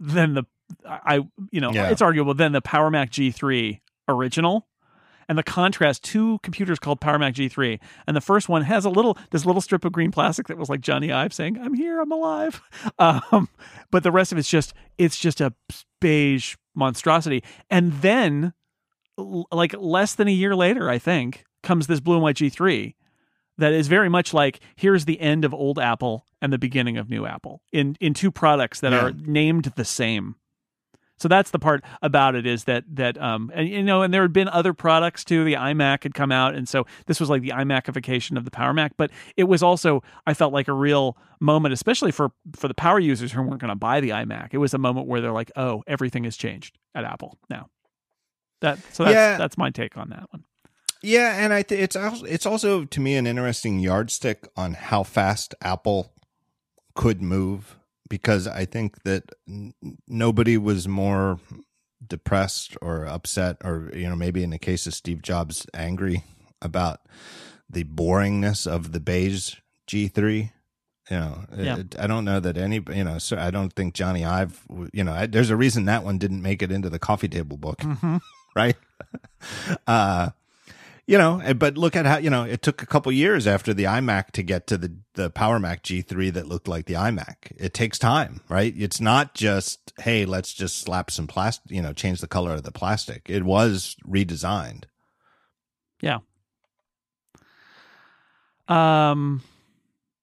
[0.00, 0.44] than the
[0.84, 1.90] I you know Yeah.
[1.90, 4.66] it's arguable than the Power Mac G3 original.
[5.28, 8.88] And the contrast, two computers called Power Mac G3, and the first one has a
[8.90, 12.00] little this little strip of green plastic that was like Jony Ive saying, "I'm here,
[12.00, 12.62] I'm alive."
[13.00, 13.48] Um,
[13.90, 15.52] but the rest of it's just it's just a
[16.00, 17.42] beige monstrosity.
[17.70, 18.52] And then,
[19.18, 22.94] l- like less than a year later, I think comes this blue and white G3
[23.58, 27.08] that is very much like here's the end of old Apple and the beginning of
[27.10, 29.06] new Apple in in two products that Yeah.
[29.06, 30.36] are named the same.
[31.18, 34.22] So that's the part about it is that that um and you know and there
[34.22, 35.44] had been other products too.
[35.44, 38.74] The iMac had come out, and so this was like the iMacification of the Power
[38.74, 38.92] Mac.
[38.98, 43.00] But it was also I felt like a real moment, especially for for the power
[43.00, 44.48] users who weren't going to buy the iMac.
[44.52, 47.70] It was a moment where they're like, oh, everything has changed at Apple now.
[48.60, 49.38] That so that's Yeah.
[49.38, 50.44] that's my take on that one.
[51.02, 55.02] yeah, and I th- it's also it's also to me an interesting yardstick on how
[55.02, 56.12] fast Apple
[56.94, 57.76] could move
[58.08, 59.74] because I think that n-
[60.08, 61.38] nobody was more
[62.06, 66.22] depressed or upset or you know maybe in the case of Steve Jobs angry
[66.62, 67.00] about
[67.68, 69.56] the boringness of the beige
[69.88, 70.52] G3
[71.10, 71.78] you know Yeah.
[71.78, 75.02] it, I don't know that any you know so I don't think Jony Ive you
[75.04, 77.78] know I, there's a reason that one didn't make it into the coffee table book
[77.78, 78.18] Mm-hmm.
[78.56, 78.76] right
[79.86, 80.30] uh
[81.06, 83.72] you know eh, but look at how you know it took a couple years after
[83.72, 87.52] the iMac to get to the the Power Mac G3 that looked like the iMac
[87.56, 91.92] it takes time right it's not just hey let's just slap some plastic you know
[91.92, 94.84] change the color of the plastic it was redesigned
[96.00, 96.18] Yeah.
[98.68, 99.42] Um,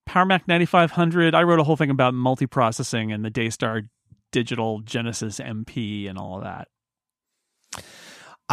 [0.06, 1.34] Power Mac 9500.
[1.34, 3.84] I wrote a whole thing about multiprocessing and the Daystar
[4.32, 6.68] Digital Genesis MP and all of that.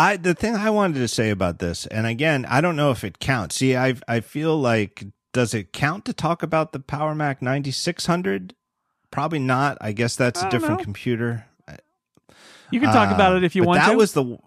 [0.00, 3.04] I the thing I wanted to say about this, and again, I don't know if
[3.04, 3.56] it counts.
[3.56, 8.54] See, I I feel like does it count to talk about the Power Mac 9600?
[9.10, 9.76] Probably not.
[9.80, 10.84] I guess that's I a different know.
[10.84, 11.46] computer.
[12.70, 13.96] You can talk Uh, about it if you but want that to.
[13.96, 14.38] was the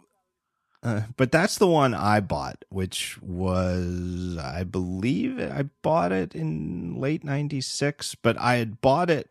[0.82, 6.96] uh, but that's the one I bought, which was I believe I bought it in
[7.00, 9.30] late 96, but I had bought it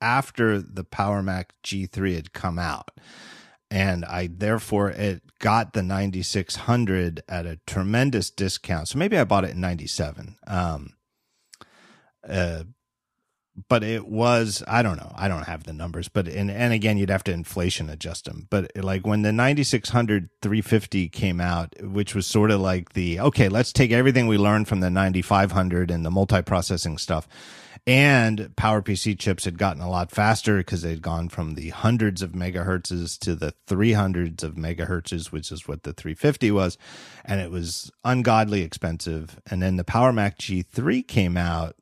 [0.00, 2.90] after the Power Mac G3 had come out.
[3.70, 8.88] And I therefore it got the 9600 at a tremendous discount.
[8.88, 10.36] So maybe I bought it in 97.
[10.46, 10.94] Um
[12.28, 12.64] uh
[13.68, 15.12] but it was I don't know.
[15.16, 18.46] I don't have the numbers, but and and again you'd have to inflation adjust them.
[18.50, 23.48] But like when the 9600 350 came out, which was sort of like the okay,
[23.48, 27.26] let's take everything we learned from the 9500 and the multi-processing stuff.
[27.86, 32.32] And PowerPC chips had gotten a lot faster because they'd gone from the hundreds of
[32.32, 36.78] megahertzes to the 300s of megahertzes, which is what the 350 was.
[37.24, 39.40] And it was ungodly expensive.
[39.50, 41.76] And then the Power Mac G3 came out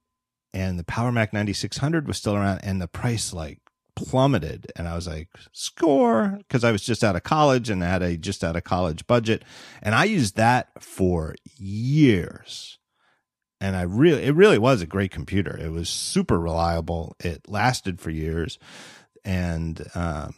[0.53, 3.61] and the Power Mac 9600 was still around and the price like
[3.95, 8.03] plummeted and I was like score because I was just out of college and had
[8.03, 9.43] a just out of college budget
[9.83, 12.76] and I used that for years
[13.61, 15.57] and I really it really was a great computer.
[15.57, 17.17] It was super reliable.
[17.21, 18.59] It lasted for years.
[19.25, 20.29] And uh,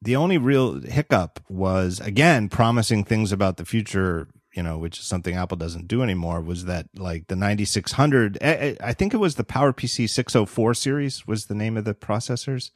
[0.00, 5.06] the only real hiccup was again promising things about the future you know, which is
[5.06, 9.18] something Apple doesn't do anymore, was that like the 9600, eh, eh, I think it
[9.18, 12.70] was the PowerPC 604 series was the name of the processors.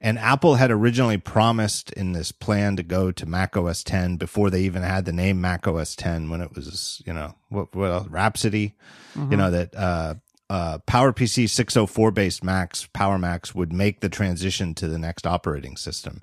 [0.00, 4.50] And Apple had originally promised in this plan to go to Mac OS 10 before
[4.50, 7.90] they even had the name Mac OS 10 when it was, you know, what, what
[7.90, 8.08] else?
[8.08, 8.74] Rhapsody,
[9.14, 9.30] mm-hmm.
[9.30, 10.14] you know, that, uh,
[10.48, 15.76] uh, PowerPC 604 based Macs, Power Macs would make the transition to the next operating
[15.76, 16.22] system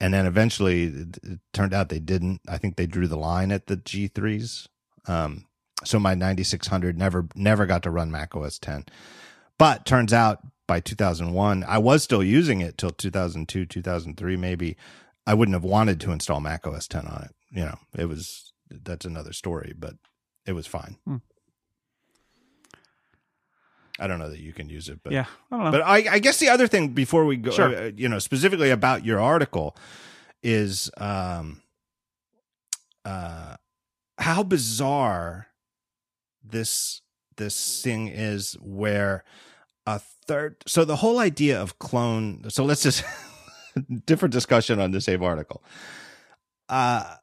[0.00, 2.40] and then eventually it, it, turned out they didn't.
[2.48, 4.68] I think they drew the line at the G3s.
[5.06, 5.46] Um,
[5.84, 8.86] so my 9600 never never got to run Mac OS 10.
[9.58, 14.76] But turns out by 2001, I was still using it till 2002, 2003 maybe.
[15.26, 17.34] I wouldn't have wanted to install Mac OS 10 on it.
[17.50, 19.94] You know, it was that's another story, but
[20.46, 20.96] it was fine.
[21.06, 21.16] Hmm.
[23.98, 25.70] I don't know that you can use it, but yeah, I don't know.
[25.70, 27.76] But I, I guess the other thing before we go, sure.
[27.76, 29.76] uh, you know, specifically about your article,
[30.42, 31.62] is um,
[33.04, 33.54] uh,
[34.18, 35.46] how bizarre
[36.42, 37.02] this
[37.36, 39.22] this thing is, where
[39.86, 40.56] a third.
[40.66, 42.44] So the whole idea of clone.
[42.48, 43.04] So let's just
[44.06, 45.62] different discussion on the same article.
[46.68, 47.16] Uh,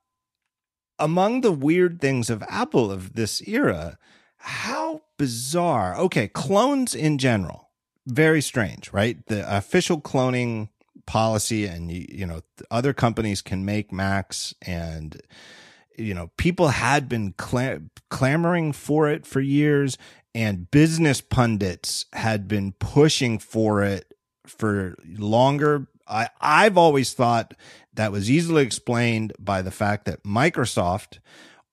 [0.99, 3.97] among the weird things of Apple of this era
[4.43, 5.95] how bizarre.
[5.97, 7.69] Okay, clones in general,
[8.07, 9.23] very strange, right?
[9.27, 10.69] The official cloning
[11.05, 15.21] policy and you know other companies can make Macs and
[15.97, 17.33] you know people had been
[18.09, 19.97] clamoring for it for years
[20.33, 24.13] and business pundits had been pushing for it
[24.45, 25.87] for longer.
[26.07, 27.53] I, I've always thought
[27.93, 31.19] that was easily explained by the fact that Microsoft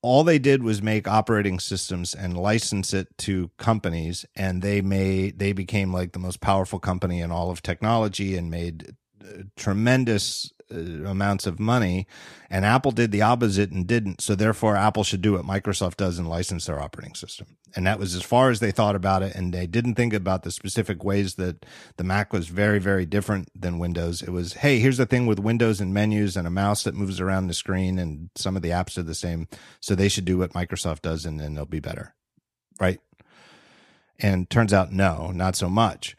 [0.00, 5.38] all they did was make operating systems and license it to companies and they made
[5.38, 8.94] they became like the most powerful company in all of technology and made
[9.24, 12.06] uh, tremendous Uh, amounts of money
[12.50, 14.20] and apple did the opposite and didn't.
[14.20, 17.56] So therefore apple should do what microsoft does and license their operating system.
[17.74, 20.42] And that was as far as they thought about it and they didn't think about
[20.42, 21.64] the specific ways that
[21.96, 24.20] the mac was very very different than windows.
[24.20, 27.18] It was hey here's the thing with windows and menus and a mouse that moves
[27.18, 29.48] around the screen and some of the apps are the same.
[29.80, 32.14] So they should do what microsoft does and then they'll be better.
[32.78, 33.00] Right?
[34.18, 36.14] And turns out no not so much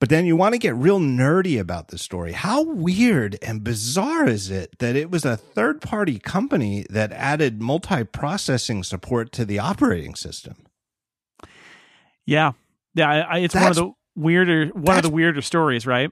[0.00, 2.32] but then you want to get real nerdy about the story.
[2.32, 7.60] How weird and bizarre is it that it was a third party company that added
[7.60, 10.56] multi processing support to the operating system?
[12.24, 12.52] Yeah.
[12.94, 13.26] Yeah.
[13.28, 16.10] I, it's that's, one of the weirder, one of the weirder stories, right?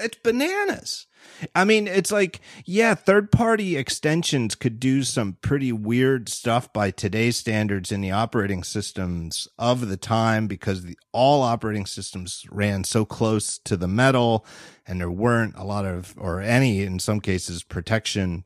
[0.00, 1.06] It's bananas.
[1.54, 6.90] I mean, it's like, yeah, third party extensions could do some pretty weird stuff by
[6.90, 12.84] today's standards in the operating systems of the time because the, all operating systems ran
[12.84, 14.44] so close to the metal
[14.86, 18.44] and there weren't a lot of, or any, in some cases, protection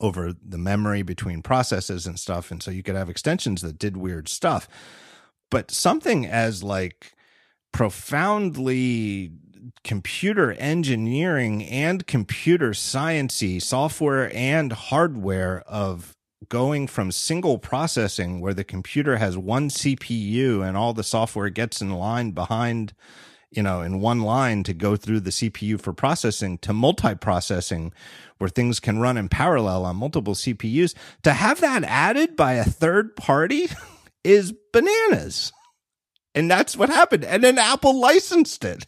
[0.00, 2.50] over the memory between processes and stuff.
[2.50, 4.68] And so you could have extensions that did weird stuff.
[5.50, 7.14] But something as like
[7.72, 9.32] profoundly
[9.84, 16.16] computer engineering and computer sciencey software and hardware of
[16.48, 21.80] going from single processing where the computer has one CPU and all the software gets
[21.80, 22.94] in line behind
[23.50, 27.92] you know in one line to go through the CPU for processing to multi-processing
[28.38, 32.64] where things can run in parallel on multiple CPUs to have that added by a
[32.64, 33.68] third party
[34.24, 35.52] is bananas.
[36.34, 37.24] And that's what happened.
[37.24, 38.86] And then Apple licensed it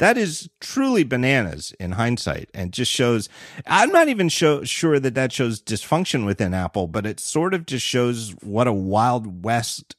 [0.00, 3.28] that is truly bananas in hindsight and just shows
[3.66, 7.66] i'm not even show, sure that that shows dysfunction within apple but it sort of
[7.66, 9.94] just shows what a wild west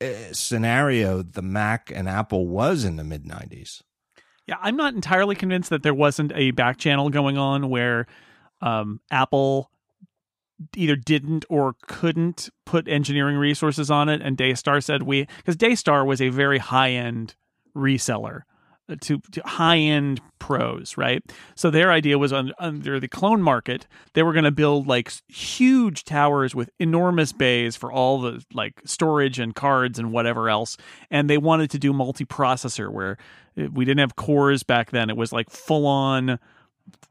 [0.00, 3.82] uh, scenario the mac and apple was in the mid 90s
[4.46, 8.06] yeah i'm not entirely convinced that there wasn't a back channel going on where
[8.60, 9.70] um, apple
[10.76, 14.22] either didn't or couldn't put engineering resources on it.
[14.22, 17.34] And Daystar said we, because Daystar was a very high end
[17.76, 18.42] reseller
[18.96, 21.22] to, to high end pros, right?
[21.54, 25.12] So their idea was on, under the clone market, they were going to build like
[25.28, 30.76] huge towers with enormous bays for all the like storage and cards and whatever else.
[31.10, 33.18] And they wanted to do multi processor where
[33.58, 35.10] uh, we didn't have cores back then.
[35.10, 36.38] It was like full on,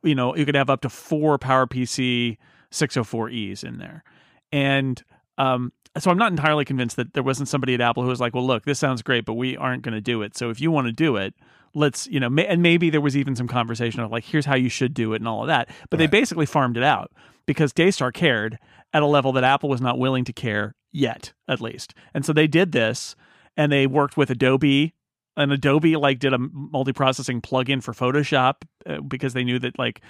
[0.04, 2.38] you know, you could have up to four PowerPC
[2.72, 4.04] 604Es in there.
[4.52, 5.02] And
[5.38, 8.34] um, so I'm not entirely convinced that there wasn't somebody at Apple who was like,
[8.34, 10.38] well, look, this sounds great, but we aren't going to do it.
[10.38, 11.34] So if you want to do it,
[11.74, 14.70] let's, you know, and maybe there was even some conversation of like, here's how you
[14.70, 15.70] should do it and all of that.
[15.90, 16.06] But right.
[16.06, 17.12] they basically farmed it out
[17.46, 18.58] because Daystar cared
[18.94, 21.94] at a level that Apple was not willing to care yet, at least.
[22.14, 23.16] And so they did this
[23.56, 24.94] and they worked with Adobe
[25.38, 30.02] and Adobe like did a multi-processing plugin for Photoshop uh, because they knew that like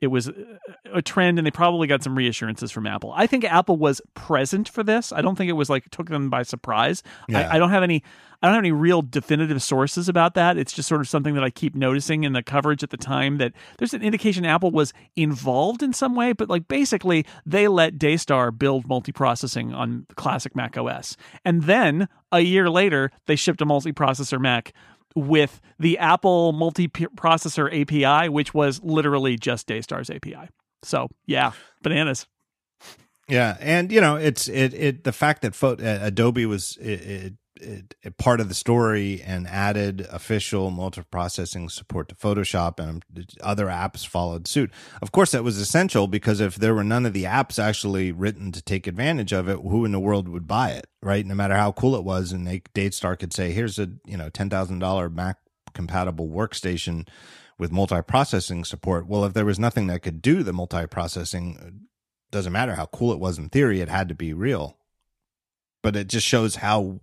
[0.00, 0.30] it was
[0.92, 3.12] a trend and they probably got some reassurances from apple.
[3.16, 5.12] I think apple was present for this.
[5.12, 7.02] I don't think it was like took them by surprise.
[7.28, 7.40] Yeah.
[7.40, 8.02] I, I, don't have any
[8.40, 10.56] i don't have any real definitive sources about that.
[10.56, 13.38] It's just sort of something that i keep noticing in the coverage at the time
[13.38, 17.98] that there's an indication apple was involved in some way but like basically they let
[17.98, 23.66] daystar build multiprocessing on classic mac os and then a year later they shipped a
[23.66, 24.72] multiprocessor mac
[25.14, 30.48] with the Apple multi-processor API, which was literally just Daystar's API.
[30.82, 31.52] So yeah,
[31.82, 32.26] bananas.
[33.28, 37.00] Yeah, and you know it's it it the fact that Fo- uh, Adobe was it,
[37.00, 43.24] it, it, part of the story and added official multiprocessing support to Photoshop and um,
[43.42, 44.70] other apps followed suit.
[45.02, 48.52] Of course, that was essential because if there were none of the apps actually written
[48.52, 51.24] to take advantage of it, who in the world would buy it, right?
[51.24, 54.28] No matter how cool it was, and they, Daystar could say, "Here's a you know
[54.28, 55.38] ten thousand dollar Mac
[55.74, 57.08] compatible workstation."
[57.58, 61.70] With multiprocessing support, well, if there was nothing that could do the multiprocessing, uh,
[62.30, 64.78] doesn't matter how cool it was in theory, it had to be real
[65.82, 67.00] but it just shows how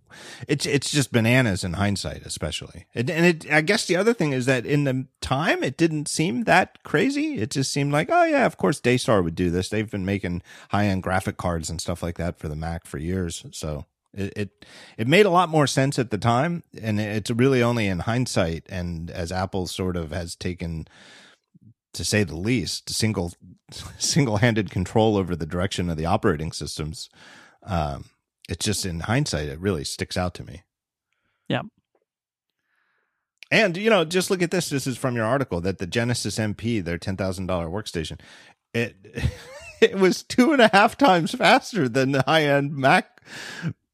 [0.47, 2.85] it's it's just bananas in hindsight, especially.
[2.93, 6.07] It, and it, I guess the other thing is that in the time, it didn't
[6.07, 7.35] seem that crazy.
[7.35, 9.69] It just seemed like, oh yeah, of course Daystar would do this.
[9.69, 12.97] They've been making high end graphic cards and stuff like that for the Mac for
[12.97, 14.65] years, so it, it
[14.97, 18.65] it made a lot more sense at the time, and it's really only in hindsight,
[18.69, 20.87] and as Apple sort of has taken
[21.93, 23.33] to say the least, single
[23.97, 27.09] single handed control over the direction of the operating systems.
[27.63, 28.05] Um,
[28.49, 30.63] it's just in hindsight, it really sticks out to me.
[31.47, 31.61] Yeah.
[33.51, 34.69] And you know, just look at this.
[34.69, 38.19] This is from your article that the Genesis MP, their ten thousand dollar workstation,
[38.73, 38.95] it
[39.81, 43.21] it was two and a half times faster than the high end Mac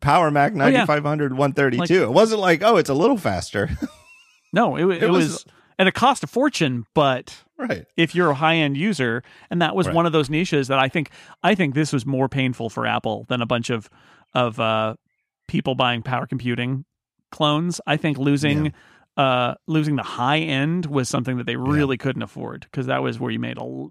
[0.02, 1.39] Power Mac 9500 oh, yeah.
[1.39, 1.80] 132.
[1.80, 3.70] Like, it wasn't like, oh, it's a little faster.
[4.54, 5.45] no, it, it, it was, was,
[5.78, 7.86] and it cost a fortune, but right.
[7.95, 9.95] if you're a high end user, and that was right.
[9.95, 11.12] one of those niches that I think
[11.43, 13.89] I think this was more painful for Apple than a bunch of
[14.34, 14.95] of uh,
[15.47, 16.86] people buying power computing
[17.32, 17.82] clones.
[17.88, 18.71] I think losing yeah.
[19.23, 22.03] uh, losing the high end was something that they really yeah.
[22.03, 23.89] couldn't afford because that was where you made a,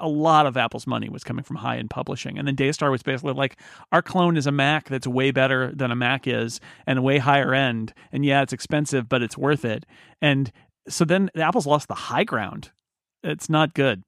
[0.00, 2.38] a lot of Apple's money was coming from high end publishing.
[2.38, 3.58] And then Daystar was basically like,
[3.92, 7.54] our clone is a Mac that's way better than a Mac is and way higher
[7.54, 7.94] end.
[8.12, 9.86] And yeah, it's expensive, but it's worth it.
[10.20, 10.50] And
[10.88, 12.70] so then Apple's lost the high ground.
[13.22, 14.02] It's not good.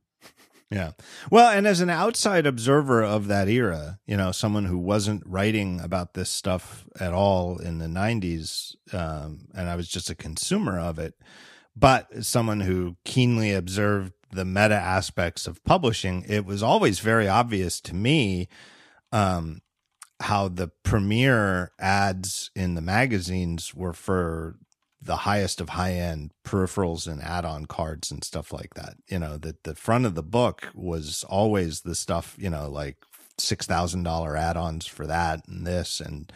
[0.70, 0.92] Yeah.
[1.32, 5.80] Well, and as an outside observer of that era, you know, someone who wasn't writing
[5.80, 10.78] about this stuff at all in the 90s, um, and I was just a consumer
[10.78, 11.14] of it,
[11.74, 17.80] but someone who keenly observed the meta aspects of publishing, it was always very obvious
[17.80, 18.48] to me
[19.10, 19.62] um,
[20.20, 24.56] how the premier ads in the magazines were for
[25.02, 28.96] the highest of high end peripherals and add on cards and stuff like that.
[29.08, 32.96] You know, that the front of the book was always the stuff, you know, like
[33.38, 36.30] $6,000 add ons for that and this and,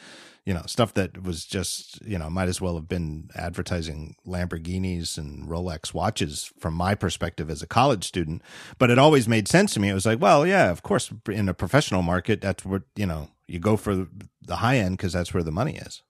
[0.47, 5.17] you know, stuff that was just, you know, might as well have been advertising Lamborghinis
[5.17, 8.43] and Rolex watches from my perspective as a college student.
[8.79, 9.89] But it always made sense to me.
[9.89, 13.29] It was like, well, yeah, of course, in a professional market, that's what, you know,
[13.47, 14.07] you go for
[14.43, 16.03] the high end because that's where the money is.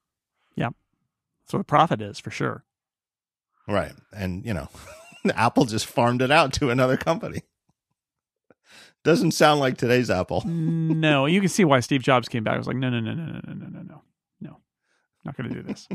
[1.45, 2.65] That's what profit is for sure.
[3.69, 3.93] Right.
[4.15, 4.69] And, you know,
[5.35, 7.43] Apple just farmed it out to another company.
[9.03, 10.43] Doesn't sound like today's Apple.
[10.47, 12.55] no, you can see why Steve Jobs came back.
[12.55, 14.03] I was like, no, no, no, no, no, no, no, no, no,
[14.41, 14.61] no,
[15.25, 15.87] not going to do this.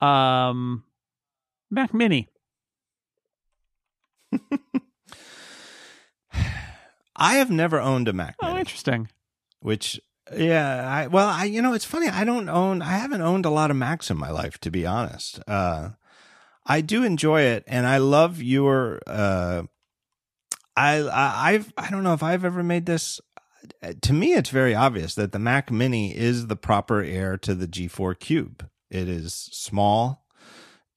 [0.00, 0.84] um,
[1.70, 2.28] Mac Mini.
[7.14, 8.36] I have never owned a Mac.
[8.40, 9.10] Oh, Mini, interesting.
[9.60, 10.00] Which
[10.36, 12.08] yeah, I, well, I you know it's funny.
[12.08, 12.82] I don't own.
[12.82, 15.40] I haven't owned a lot of Macs in my life, to be honest.
[15.48, 15.90] Uh,
[16.64, 19.00] I do enjoy it, and I love your.
[19.06, 19.64] Uh,
[20.76, 23.20] I, I I've I don't know if I've ever made this.
[24.02, 27.68] To me, it's very obvious that the Mac Mini is the proper heir to the
[27.68, 28.68] G4 Cube.
[28.90, 30.26] It is small.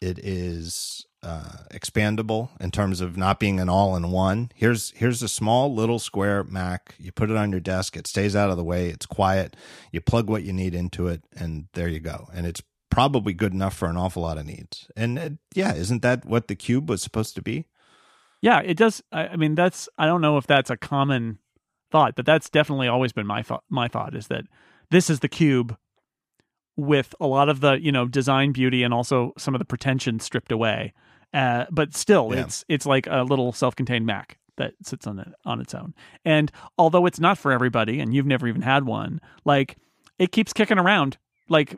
[0.01, 4.51] It is uh, expandable in terms of not being an all-in-one.
[4.53, 6.95] Here's here's a small little square Mac.
[6.99, 7.97] You put it on your desk.
[7.97, 8.89] It stays out of the way.
[8.89, 9.55] It's quiet.
[9.91, 12.29] You plug what you need into it, and there you go.
[12.33, 12.61] And it's
[12.91, 14.87] probably good enough for an awful lot of needs.
[14.95, 17.65] And uh, yeah, isn't that what the Cube was supposed to be?
[18.41, 19.01] Yeah, it does.
[19.11, 21.39] I, I mean, that's I don't know if that's a common
[21.91, 23.63] thought, but that's definitely always been my thought.
[23.67, 24.45] My thought is that
[24.91, 25.75] this is the Cube
[26.77, 30.19] with a lot of the you know design beauty and also some of the pretension
[30.19, 30.93] stripped away.
[31.35, 32.43] Uh, but still, yeah.
[32.43, 35.93] it's it's like a little self-contained Mac that sits on it on its own.
[36.23, 39.75] And although it's not for everybody, and you've never even had one, like
[40.17, 41.17] it keeps kicking around.
[41.49, 41.77] Like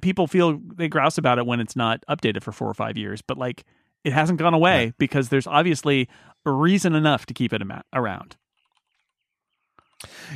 [0.00, 3.20] people feel they grouse about it when it's not updated for four or five years,
[3.20, 3.64] but like
[4.04, 4.94] it hasn't gone away right.
[4.98, 6.08] because there's obviously
[6.46, 8.36] a reason enough to keep it around.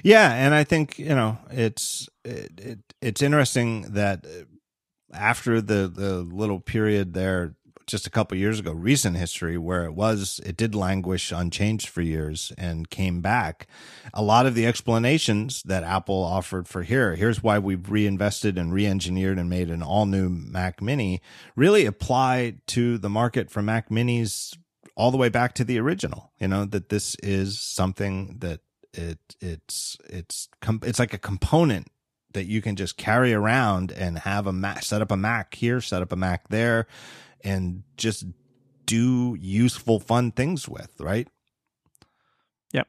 [0.04, 4.26] Yeah, and I think you know it's it, it, it's interesting that
[5.12, 7.54] after the the little period there
[7.89, 12.03] just a couple years ago, recent history where it was it did languish unchanged for
[12.03, 13.66] years and came back.
[14.14, 18.72] A lot of the explanations that Apple offered for here, here's why we've reinvested and
[18.72, 21.20] re-engineered and made an all new Mac Mini,
[21.57, 24.57] really apply to the market for Mac Minis
[24.95, 26.30] all the way back to the original.
[26.39, 28.61] You know that this is something that
[28.93, 30.49] it it's it's
[30.82, 31.89] it's like a component
[32.32, 35.80] that you can just carry around and have a Mac, set up a Mac here,
[35.80, 36.86] set up a Mac there,
[37.45, 38.24] and just
[38.86, 41.28] do useful, fun things with, right?
[42.72, 42.89] Yep.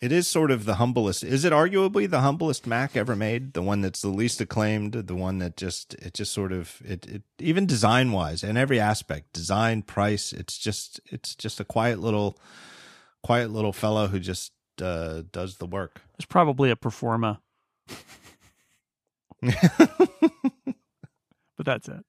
[0.00, 1.24] It is sort of the humblest.
[1.24, 3.54] Is it arguably the humblest Mac ever made?
[3.54, 7.06] The one that's the least acclaimed, the one that just it just sort of it,
[7.06, 12.00] it even design wise in every aspect, design, price, it's just it's just a quiet
[12.00, 12.38] little
[13.22, 16.02] quiet little fellow who just uh, does the work.
[16.16, 17.38] It's probably a performa.
[19.42, 19.52] but
[21.64, 22.04] that's it.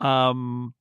[0.00, 0.74] um,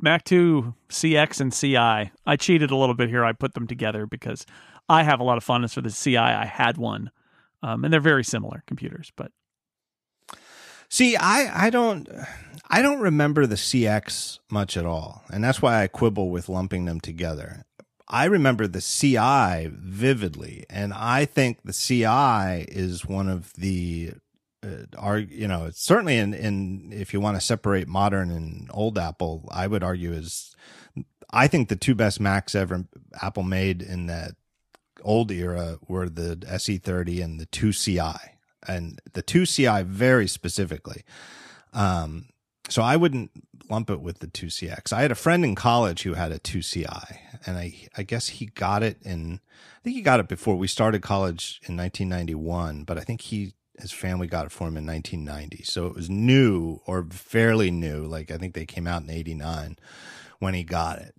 [0.00, 2.12] Mac 2 CX and CI.
[2.26, 3.24] I cheated a little bit here.
[3.24, 4.46] I put them together because
[4.88, 6.16] I have a lot of fondness for the CI.
[6.16, 7.10] I had one,
[7.62, 9.12] um, and they're very similar computers.
[9.16, 9.32] But
[10.88, 12.08] see, I I don't
[12.70, 16.84] I don't remember the CX much at all, and that's why I quibble with lumping
[16.84, 17.64] them together.
[18.10, 24.12] I remember the CI vividly, and I think the CI is one of the
[24.64, 28.70] uh, are you know it's certainly in in if you want to separate modern and
[28.72, 30.54] old Apple, I would argue is
[31.30, 32.86] I think the two best Macs ever
[33.20, 34.32] Apple made in that
[35.02, 38.18] old era were the SE30 and the 2CI,
[38.66, 41.04] and the 2CI very specifically.
[41.72, 42.26] Um,
[42.68, 43.30] so I wouldn't
[43.70, 44.92] lump it with the 2CX.
[44.92, 48.46] I had a friend in college who had a 2CI, and I I guess he
[48.46, 49.40] got it in
[49.78, 53.54] I think he got it before we started college in 1991, but I think he
[53.80, 55.62] his family got it for him in 1990.
[55.64, 58.04] So it was new or fairly new.
[58.04, 59.76] Like I think they came out in 89
[60.38, 61.14] when he got it.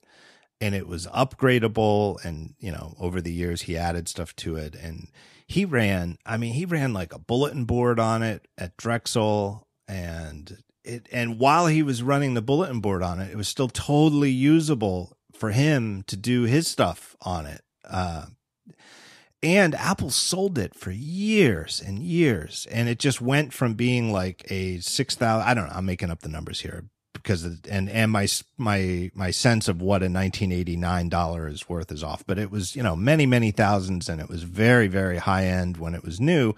[0.61, 4.75] And it was upgradable and, you know, over the years he added stuff to it
[4.75, 5.07] and
[5.47, 10.57] he ran, I mean, he ran like a bulletin board on it at Drexel and
[10.83, 14.31] it and while he was running the bulletin board on it, it was still totally
[14.31, 17.61] usable for him to do his stuff on it.
[17.83, 18.25] Uh,
[19.41, 24.43] and Apple sold it for years and years, and it just went from being like
[24.51, 25.47] a six thousand.
[25.47, 25.75] I don't know.
[25.75, 28.27] I'm making up the numbers here because and and my
[28.57, 32.25] my my sense of what a 1989 dollar is worth is off.
[32.27, 35.77] But it was you know many many thousands, and it was very very high end
[35.77, 36.53] when it was new,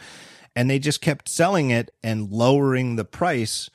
[0.56, 3.70] and they just kept selling it and lowering the price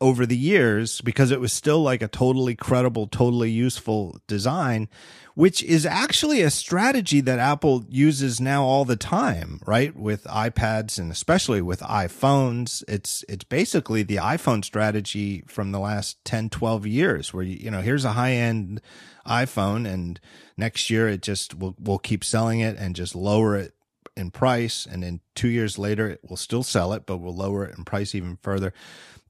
[0.00, 4.88] over the years because it was still like a totally credible, totally useful design,
[5.34, 9.96] which is actually a strategy that Apple uses now all the time, right?
[9.96, 12.82] With iPads and especially with iPhones.
[12.88, 17.70] It's, it's basically the iPhone strategy from the last 10, 12 years where, you, you
[17.70, 18.80] know, here's a high end
[19.26, 20.20] iPhone and
[20.56, 23.74] next year it just will, we'll keep selling it and just lower it
[24.16, 24.86] in price.
[24.86, 27.84] And then two years later, it will still sell it, but we'll lower it in
[27.84, 28.72] price even further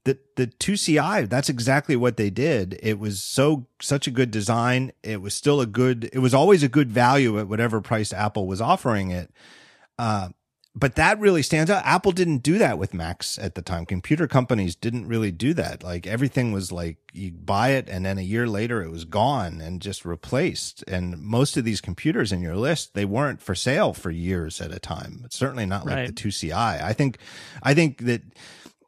[0.05, 4.91] the the 2CI that's exactly what they did it was so such a good design
[5.03, 8.47] it was still a good it was always a good value at whatever price Apple
[8.47, 9.31] was offering it
[9.99, 10.29] uh,
[10.77, 11.85] but that really stands out.
[11.85, 13.85] Apple didn't do that with Macs at the time.
[13.85, 15.83] Computer companies didn't really do that.
[15.83, 19.61] Like everything was like you buy it and then a year later it was gone
[19.61, 20.83] and just replaced.
[20.85, 24.73] And most of these computers in your list, they weren't for sale for years at
[24.73, 25.21] a time.
[25.23, 26.07] It's certainly not like Right.
[26.07, 26.83] the 2CI.
[26.83, 27.19] I think,
[27.63, 28.21] I think that,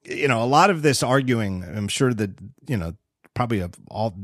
[0.08, 2.32] you know, a lot of this arguing, I'm sure that,
[2.68, 2.94] you know,
[3.34, 4.16] probably all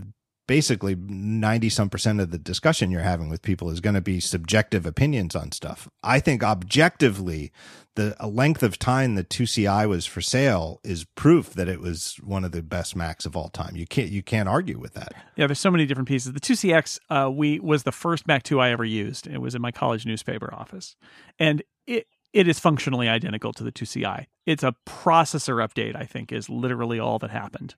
[0.48, 4.20] basically 90 some percent of the discussion you're having with people is going to be
[4.20, 5.88] subjective opinions on stuff.
[6.02, 7.52] I think objectively,
[7.96, 12.44] the length of time the 2CI was for sale is proof that it was one
[12.44, 13.76] of the best Macs of all time.
[13.76, 15.14] You can't you can't argue with that.
[15.36, 16.34] Yeah, there's so many different pieces.
[16.34, 19.28] The 2CX uh, we was the first Mac 2 I ever used.
[19.28, 20.96] It was in my college newspaper office,
[21.40, 24.26] and it it is functionally identical to the 2CI.
[24.46, 25.96] It's a processor update.
[25.96, 27.76] I think is literally all that happened.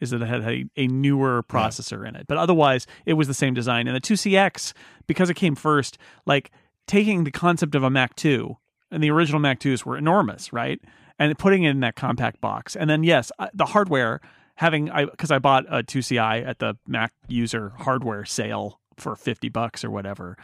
[0.00, 3.34] Is that it had a, a newer processor in it, but otherwise it was the
[3.34, 3.88] same design.
[3.88, 4.72] And the 2CX,
[5.08, 6.52] because it came first, like
[6.86, 8.56] taking the concept of a Mac 2,
[8.92, 10.80] and the original Mac 2s were enormous, right?
[11.18, 14.20] And putting it in that compact box, and then yes, uh, the hardware
[14.54, 19.48] having I because I bought a 2CI at the Mac user hardware sale for 50
[19.48, 20.36] bucks or whatever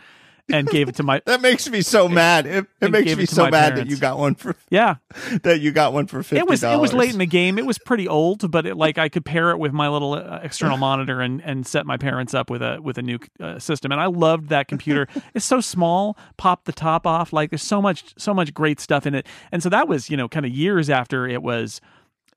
[0.50, 2.46] and gave it to my That makes me so mad.
[2.46, 4.96] It, it makes me it so mad that you got one for yeah.
[5.42, 6.38] that you got one for fifty.
[6.38, 7.58] it was it was late in the game.
[7.58, 10.40] It was pretty old but it, like I could pair it with my little uh,
[10.42, 13.92] external monitor and and set my parents up with a with a new uh, system.
[13.92, 15.08] And I loved that computer.
[15.34, 17.32] It's so small pop the top off.
[17.32, 19.26] Like there's so much so much great stuff in it.
[19.52, 21.80] And so that was you know kind of years after it was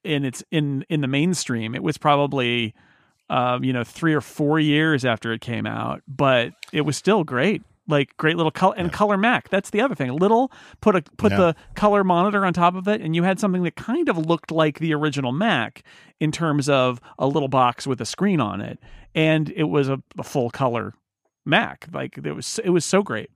[0.03, 1.75] in its in in the mainstream.
[1.75, 2.73] It was probably
[3.29, 7.23] um, you know, three or four years after it came out, but it was still
[7.23, 7.61] great.
[7.89, 9.47] Like great little color and color Mac.
[9.49, 10.11] That's the other thing.
[10.11, 11.37] Little put a put Yeah.
[11.37, 14.51] the color monitor on top of it, and you had something that kind of looked
[14.51, 15.83] like the original Mac
[16.19, 18.77] in terms of a little box with a screen on it,
[19.15, 20.93] and it was a, a full color
[21.45, 21.87] Mac.
[21.93, 23.29] Like it was it was so great.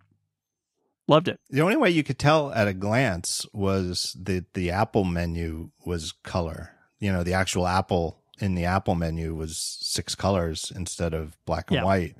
[1.07, 1.39] Loved it.
[1.49, 6.11] The only way you could tell at a glance was that the Apple menu was
[6.23, 6.71] color.
[6.99, 11.69] You know, the actual Apple in the Apple menu was six colors instead of black
[11.69, 11.83] and Yeah.
[11.83, 12.15] white.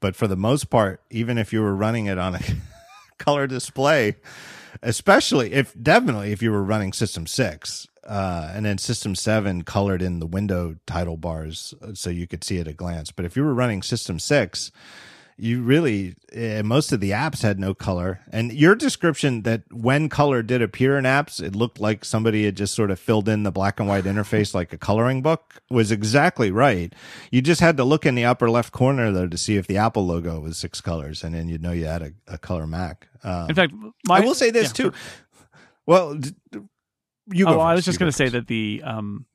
[0.00, 2.40] But for the most part, even if you were running it on a
[3.18, 4.16] color display,
[4.82, 10.00] especially if definitely if you were running System 6, uh, and then System 7 colored
[10.00, 13.10] in the window title bars uh, so you could see at a glance.
[13.10, 14.70] But if you were running System 6,
[15.38, 18.20] you really uh, most of the apps had no color.
[18.32, 22.56] And your description that when color did appear in apps it looked like somebody had
[22.56, 25.92] just sort of filled in the black and white interface like a coloring book was
[25.92, 26.94] exactly right.
[27.30, 29.76] You just had to look in the upper left corner though to see if the
[29.76, 33.08] apple logo was six colors and then you'd know you had a, a color mac.
[33.22, 33.74] Um, In fact,
[34.06, 34.82] my, i will say this yeah, too.
[34.84, 34.94] sure.
[35.86, 36.60] well d- d-
[37.32, 39.26] you go Oh, I was just going to say that the um,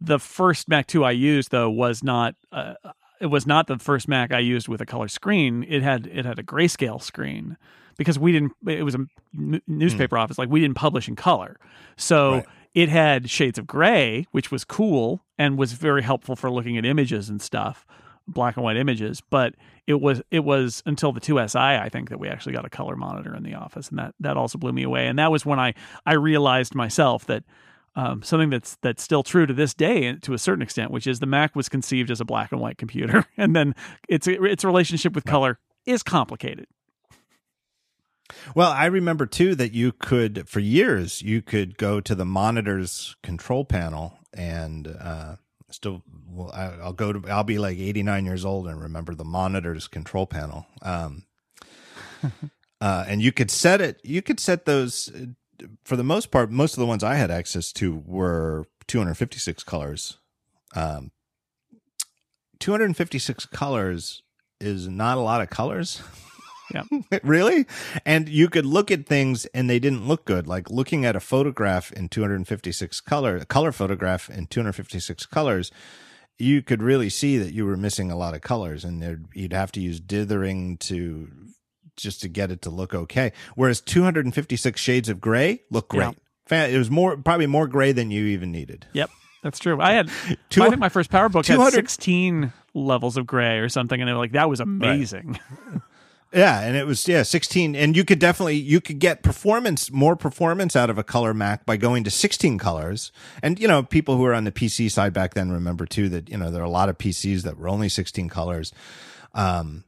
[0.00, 2.74] the first Mac 2 I used though was not uh,
[3.22, 5.64] it was not the first Mac I used with a color screen.
[5.68, 7.56] It had it had a grayscale screen
[7.96, 8.52] because we didn't.
[8.66, 9.06] It was a
[9.38, 10.22] n- newspaper hmm.
[10.22, 10.38] office.
[10.38, 11.56] Like we didn't publish in color,
[11.96, 12.34] so.
[12.34, 12.46] Right.
[12.74, 16.86] it had shades of gray, which was cool and was very helpful for looking at
[16.86, 17.86] images and stuff,
[18.26, 19.20] black and white images.
[19.20, 19.54] But
[19.86, 22.96] it was it was until the 2SI I think that we actually got a color
[22.96, 25.06] monitor in the office, and that that also blew me away.
[25.06, 25.74] And that was when I
[26.06, 27.44] I realized myself that
[27.94, 31.20] um, something that's that's still true to this day to a certain extent, which is
[31.20, 33.74] the Mac was conceived as a black and white computer, and then
[34.08, 36.66] its its relationship with color is complicated.
[38.54, 43.14] Well, I remember too that you could, for years, you could go to the monitor's
[43.22, 45.36] control panel and uh,
[45.70, 49.24] still, well, I, I'll go to, I'll be like 89 years old and remember the
[49.24, 50.66] monitor's control panel.
[50.80, 51.24] Um,
[52.80, 55.26] uh, and you could set it, you could set those, uh,
[55.84, 60.18] for the most part, most of the ones I had access to were 256 colors.
[60.74, 61.10] Um,
[62.60, 64.22] 256 colors
[64.60, 66.02] is not a lot of colors.
[66.72, 66.84] Yeah.
[67.22, 67.66] really?
[68.06, 70.46] And you could look at things and they didn't look good.
[70.46, 75.70] Like looking at a photograph in 256 color, a color photograph in 256 colors,
[76.38, 79.72] you could really see that you were missing a lot of colors and you'd have
[79.72, 81.28] to use dithering to
[82.02, 83.32] just to get it to look okay.
[83.54, 86.14] Whereas 256 shades of gray look great.
[86.50, 86.66] Yeah.
[86.66, 88.86] It was more, probably more gray than you even needed.
[88.92, 89.10] Yep,
[89.42, 89.80] that's true.
[89.80, 90.10] I had
[90.50, 94.08] Two- I think my first PowerBook had 200 sixteen levels of gray or something, and
[94.08, 95.38] they were like that was amazing.
[96.34, 100.16] Yeah, and it was yeah, 16 and you could definitely you could get performance more
[100.16, 103.12] performance out of a color Mac by going to 16 colors.
[103.42, 106.30] And you know, people who are on the PC side back then remember too that
[106.30, 108.72] you know there are a lot of PCs that were only 16 colors.
[109.34, 109.84] Um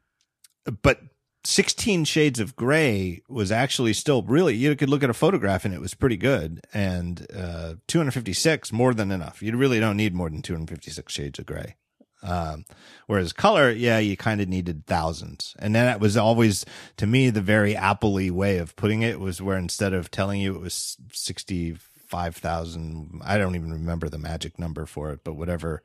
[0.82, 1.00] but
[1.44, 5.74] 16 shades of gray was actually still really you could look at a photograph and
[5.74, 9.42] it was pretty good and uh 256 more than enough.
[9.42, 11.76] You really don't need more than 256 shades of gray.
[12.24, 12.64] Um,
[13.06, 15.54] whereas color, yeah, you kind of needed thousands.
[15.58, 16.64] And then it was always,
[16.96, 20.54] to me, the very Apple way of putting it was where instead of telling you
[20.54, 25.82] it was 65,000, I don't even remember the magic number for it, but whatever,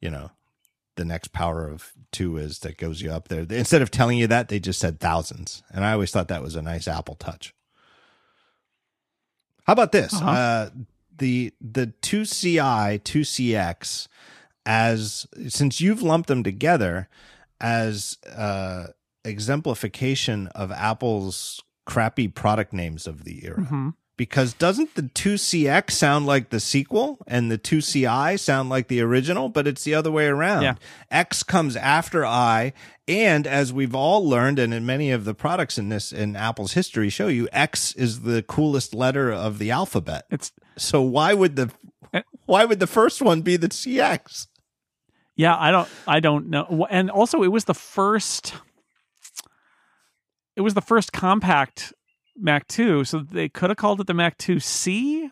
[0.00, 0.32] you know,
[0.98, 3.46] the next power of two is that goes you up there.
[3.48, 5.62] Instead of telling you that, they just said thousands.
[5.70, 7.54] And I always thought that was a nice Apple touch.
[9.64, 10.12] How about this?
[10.12, 10.30] Uh-huh.
[10.30, 10.70] Uh,
[11.16, 14.08] the the 2CI, 2CX
[14.66, 17.08] as since you've lumped them together
[17.60, 18.88] as uh
[19.24, 23.58] exemplification of Apple's crappy product names of the era.
[23.58, 23.88] Mm-hmm.
[24.18, 29.48] Because doesn't the 2CX sound like the sequel and the 2CI sound like the original,
[29.48, 30.62] but it's the other way around.
[30.62, 30.74] Yeah.
[31.08, 32.72] X comes after I.
[33.06, 36.72] And as we've all learned, and in many of the products in this, in Apple's
[36.72, 40.26] history show you, X is the coolest letter of the alphabet.
[40.30, 41.70] It's so why would the,
[42.12, 42.22] eh.
[42.44, 44.48] why would the first one be the CX?
[45.36, 46.88] Yeah, I don't I don't know.
[46.90, 48.52] And also it was the first
[50.56, 51.92] it was the first compact
[52.40, 55.30] Mac 2, so they could have called it the Mac 2C,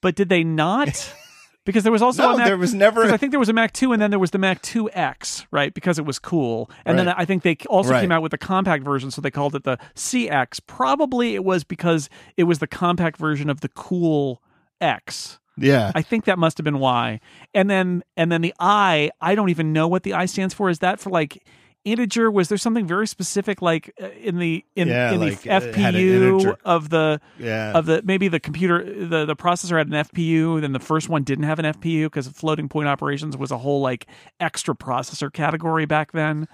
[0.00, 1.14] but did they not?
[1.64, 3.04] Because there was also no, Mac, there was never.
[3.04, 5.72] I think there was a Mac 2, and then there was the Mac 2X, right?
[5.72, 7.04] Because it was cool, and right.
[7.04, 8.00] then I think they also right.
[8.00, 10.60] came out with the compact version, so they called it the CX.
[10.66, 14.42] Probably it was because it was the compact version of the cool
[14.80, 15.38] X.
[15.56, 15.92] Yeah.
[15.94, 17.20] I think that must have been why.
[17.54, 20.68] And then and then the I, I don't even know what the I stands for.
[20.68, 21.46] Is that for like
[21.84, 22.30] integer?
[22.30, 26.56] Was there something very specific like uh, in the in, yeah, in like the FPU
[26.64, 27.72] of the yeah.
[27.72, 31.22] of the maybe the computer the the processor had an FPU, then the first one
[31.22, 34.06] didn't have an FPU because floating point operations was a whole like
[34.40, 36.46] extra processor category back then.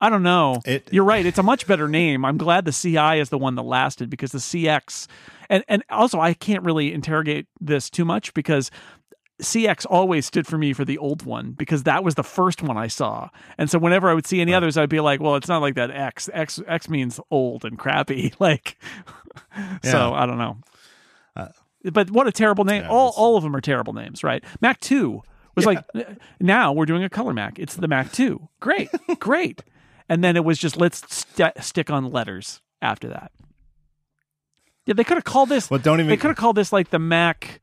[0.00, 0.60] I don't know.
[0.66, 1.24] It, You're right.
[1.24, 2.24] It's a much better name.
[2.24, 5.06] I'm glad the CI is the one that lasted because the CX
[5.48, 8.70] and and also I can't really interrogate this too much because
[9.42, 12.76] CX always stood for me for the old one because that was the first one
[12.76, 13.30] I saw.
[13.58, 14.58] And so whenever I would see any right.
[14.58, 16.30] others, I'd be like, well, it's not like that X.
[16.32, 18.32] X X means old and crappy.
[18.40, 18.78] Like,
[19.56, 19.78] yeah.
[19.82, 20.58] so I don't know.
[21.34, 21.48] Uh,
[21.84, 22.82] but what a terrible name.
[22.82, 24.44] Yeah, all, all of them are terrible names, right?
[24.60, 25.22] Mac 2
[25.54, 25.80] was yeah.
[25.94, 27.58] like, now we're doing a color Mac.
[27.58, 28.48] It's the Mac 2.
[28.60, 29.62] Great, great.
[30.08, 33.32] And then it was just, let's st- stick on letters after that.
[34.86, 35.70] Yeah, they could have called this.
[35.70, 36.10] Well, don't even.
[36.10, 37.60] They could have called this like the Mac,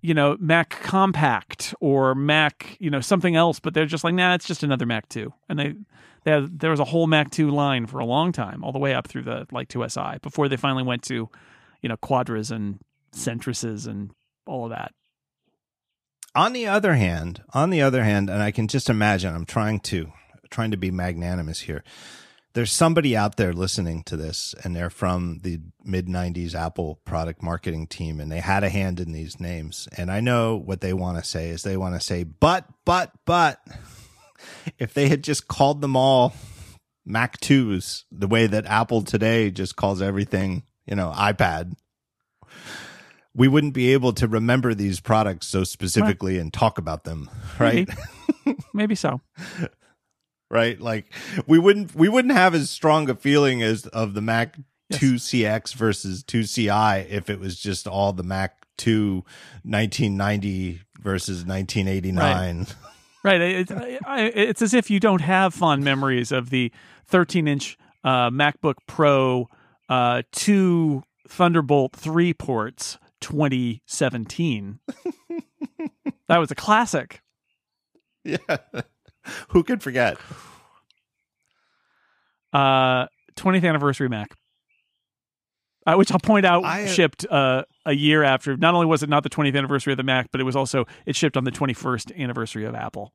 [0.00, 3.60] you know, Mac Compact or Mac, you know, something else.
[3.60, 5.32] But they're just like, nah, it's just another Mac two.
[5.48, 5.74] And they,
[6.24, 8.78] they had, there was a whole Mac two line for a long time, all the
[8.78, 11.28] way up through the like 2SI before they finally went to,
[11.82, 12.78] you know, Quadras and
[13.12, 14.10] Centrises and
[14.46, 14.92] all of that.
[16.34, 19.80] On the other hand, on the other hand, and I can just imagine, I'm trying
[19.80, 20.12] to
[20.50, 21.84] trying to be magnanimous here
[22.54, 27.42] there's somebody out there listening to this and they're from the mid 90s Apple product
[27.42, 29.88] marketing team and they had a hand in these names.
[29.96, 33.12] And I know what they want to say is they want to say, but, but,
[33.24, 33.60] but,
[34.78, 36.34] if they had just called them all
[37.04, 41.74] Mac 2s, the way that Apple today just calls everything, you know, iPad,
[43.34, 46.42] we wouldn't be able to remember these products so specifically right.
[46.42, 47.88] and talk about them, right?
[48.44, 49.20] Maybe, Maybe so.
[50.50, 50.80] right?
[50.80, 51.12] Like
[51.46, 54.56] we wouldn't we wouldn't have as strong a feeling as of the Mac
[54.88, 55.00] yes.
[55.00, 59.24] 2CX versus 2CI if it was just all the Mac 2
[59.64, 62.58] 1990 versus 1989.
[62.58, 62.74] Right.
[63.24, 63.40] right.
[63.40, 66.72] It's, it's as if you don't have fond memories of the
[67.06, 69.48] 13 inch uh, MacBook Pro
[69.88, 74.78] uh, two Thunderbolt 3 ports 2017.
[76.28, 77.22] that was a classic.
[78.24, 78.38] Yeah.
[79.48, 80.18] Who could forget?
[82.52, 83.06] Uh,
[83.36, 84.34] 20th anniversary Mac.
[85.86, 88.56] Uh, which I'll point out I, shipped uh, a year after.
[88.58, 90.84] Not only was it not the 20th anniversary of the Mac, but it was also
[91.06, 93.14] it shipped on the 21st anniversary of Apple.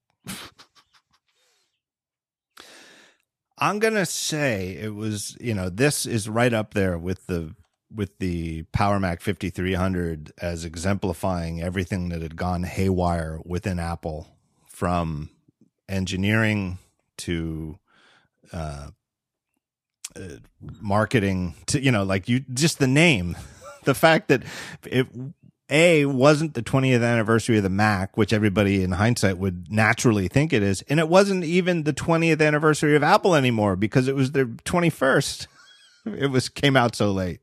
[3.60, 5.38] I'm gonna say it was.
[5.40, 7.56] You know, this is right up there with the
[7.94, 14.36] with the Power Mac 5300 as exemplifying everything that had gone haywire within Apple
[14.68, 15.30] from
[15.90, 16.78] engineering
[17.18, 17.78] to
[18.52, 18.90] uh,
[20.16, 20.22] uh,
[20.82, 23.36] marketing to you know like you just the name.
[23.86, 24.44] The fact that
[24.86, 25.08] it
[25.70, 30.54] a wasn't the 20th anniversary of the mac which everybody in hindsight would naturally think
[30.54, 34.32] it is and it wasn't even the 20th anniversary of apple anymore because it was
[34.32, 35.48] their 21st
[36.06, 37.42] it was came out so late.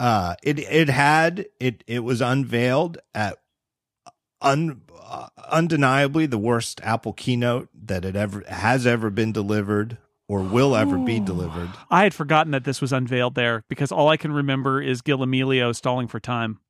[0.00, 3.38] Uh it it had it it was unveiled at
[4.44, 10.40] un uh, undeniably the worst Apple keynote that it ever has ever been delivered or
[10.40, 11.68] will ever be delivered.
[11.90, 15.18] I had forgotten that this was unveiled there because all I can remember is Gil
[15.18, 16.60] Amelio stalling for time.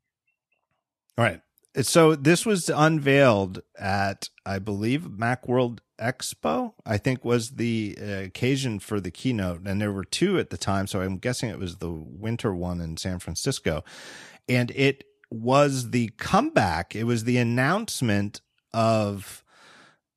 [1.17, 1.41] Right.
[1.83, 6.75] So this was unveiled at, I believe, MacWorld Expo.
[6.85, 10.57] I think was the uh, occasion for the keynote, and there were two at the
[10.57, 10.87] time.
[10.87, 13.85] So I'm guessing it was the winter one in San Francisco,
[14.49, 16.95] and it was the comeback.
[16.95, 18.41] It was the announcement
[18.73, 19.45] of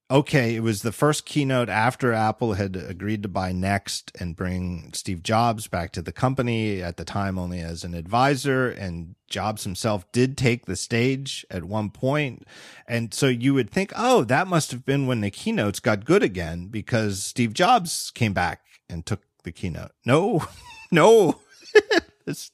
[0.10, 4.91] okay, it was the first keynote after Apple had agreed to buy NeXT and bring
[4.93, 8.70] Steve Jobs back to the company at the time only as an advisor.
[8.70, 12.47] And Jobs himself did take the stage at one point.
[12.88, 16.24] And so you would think, oh, that must have been when the keynotes got good
[16.24, 19.91] again because Steve Jobs came back and took the keynote.
[20.05, 20.45] No,
[20.91, 21.39] no.
[22.28, 22.51] this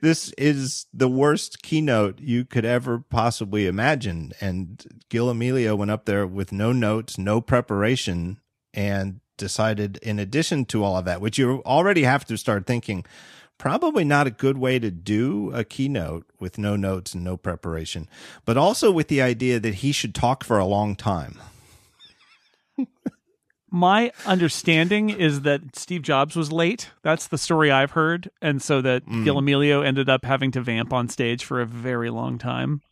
[0.00, 4.32] this is the worst keynote you could ever possibly imagine.
[4.40, 8.40] And Gil Amelio went up there with no notes, no preparation,
[8.72, 13.04] and decided, in addition to all of that, which you already have to start thinking,
[13.58, 18.08] probably not a good way to do a keynote with no notes and no preparation,
[18.44, 21.38] but also with the idea that he should talk for a long time
[23.70, 26.90] my understanding is that Steve Jobs was late.
[27.02, 29.24] That's the story I've heard, and so that mm.
[29.24, 32.82] Gil Amelio ended up having to vamp on stage for a very long time.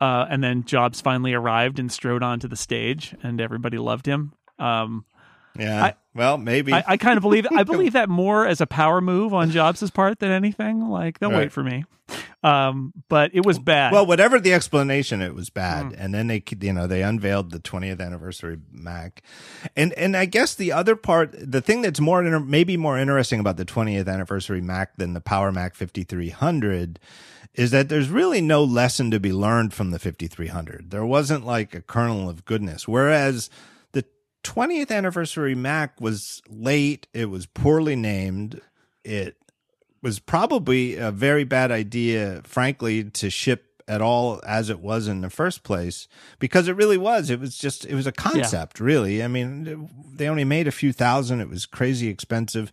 [0.00, 4.32] Uh, and then Jobs finally arrived and strode onto the stage, and everybody loved him.
[4.58, 5.04] Um,
[5.58, 5.84] yeah.
[5.84, 6.72] I, well, maybe.
[6.72, 9.90] I, I, kind of believe I believe that more as a power move on Jobs's
[9.90, 10.88] part than anything.
[10.88, 11.38] Like they'll right.
[11.38, 11.84] wait for me.
[12.42, 13.92] Um, but it was bad.
[13.92, 15.86] Well, whatever the explanation, it was bad.
[15.86, 15.94] Mm.
[15.98, 19.22] And then they, you know, they unveiled the 20th anniversary Mac,
[19.76, 23.40] and and I guess the other part, the thing that's more inter- maybe more interesting
[23.40, 26.98] about the 20th anniversary Mac than the Power Mac 5300
[27.54, 30.90] is that there's really no lesson to be learned from the 5300.
[30.90, 33.50] There wasn't like a kernel of goodness, whereas
[34.42, 37.06] 20th anniversary Mac was late.
[37.12, 38.60] It was poorly named.
[39.04, 39.36] It
[40.02, 45.20] was probably a very bad idea, frankly, to ship at all as it was in
[45.20, 46.06] the first place
[46.38, 47.28] because it really was.
[47.28, 48.86] It was just, it was a concept, yeah.
[48.86, 49.22] really.
[49.22, 51.40] I mean, they only made a few thousand.
[51.40, 52.70] It was crazy expensive,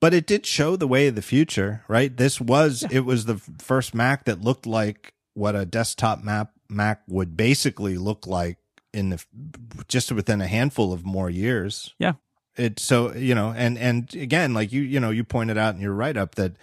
[0.00, 2.16] but it did show the way of the future, right?
[2.16, 2.98] This was, yeah.
[2.98, 7.96] it was the first Mac that looked like what a desktop map Mac would basically
[7.96, 8.58] look like
[8.92, 9.24] in the
[9.88, 11.94] just within a handful of more years.
[11.98, 12.14] Yeah.
[12.56, 15.80] It so you know, and and again, like you you know, you pointed out in
[15.80, 16.56] your write up that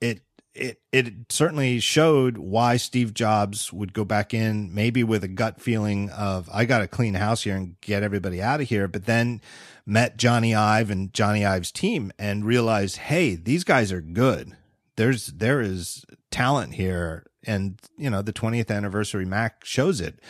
[0.00, 0.20] it
[0.54, 5.60] it it certainly showed why Steve Jobs would go back in, maybe with a gut
[5.60, 9.06] feeling of I got to clean house here and get everybody out of here, but
[9.06, 9.40] then
[9.86, 14.52] met Jony Ive and Jony Ive's team and realized, hey, these guys are good.
[14.96, 20.20] There's there is talent here, and you know the 20th anniversary Mac shows it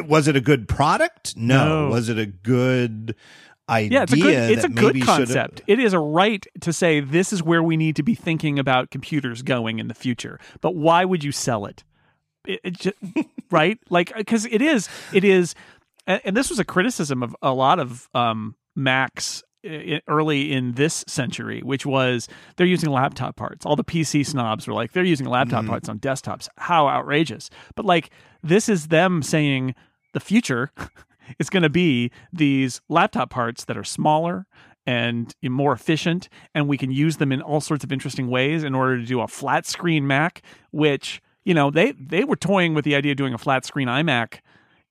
[0.00, 1.36] was it a good product?
[1.36, 1.86] No.
[1.86, 1.90] no.
[1.90, 3.14] Was it a good
[3.68, 3.98] idea?
[3.98, 5.62] Yeah, it's a good, it's a good concept.
[5.66, 8.90] It is a right to say this is where we need to be thinking about
[8.90, 10.38] computers going in the future.
[10.60, 11.84] But why would you sell it?
[12.46, 12.96] it, it just,
[13.50, 13.78] right?
[13.90, 15.54] Like because it is it is,
[16.06, 19.42] and this was a criticism of a lot of um, Macs
[20.08, 23.64] early in this century, which was they're using laptop parts.
[23.64, 25.68] All the PC snobs were like, they're using laptop mm.
[25.68, 26.48] parts on desktops.
[26.58, 27.50] How outrageous!
[27.74, 28.10] But like,
[28.42, 29.74] this is them saying
[30.12, 30.70] the future
[31.38, 34.46] is going to be these laptop parts that are smaller
[34.86, 38.74] and more efficient, and we can use them in all sorts of interesting ways in
[38.74, 40.42] order to do a flat screen Mac,
[40.72, 43.88] which you know they they were toying with the idea of doing a flat screen
[43.88, 44.40] iMac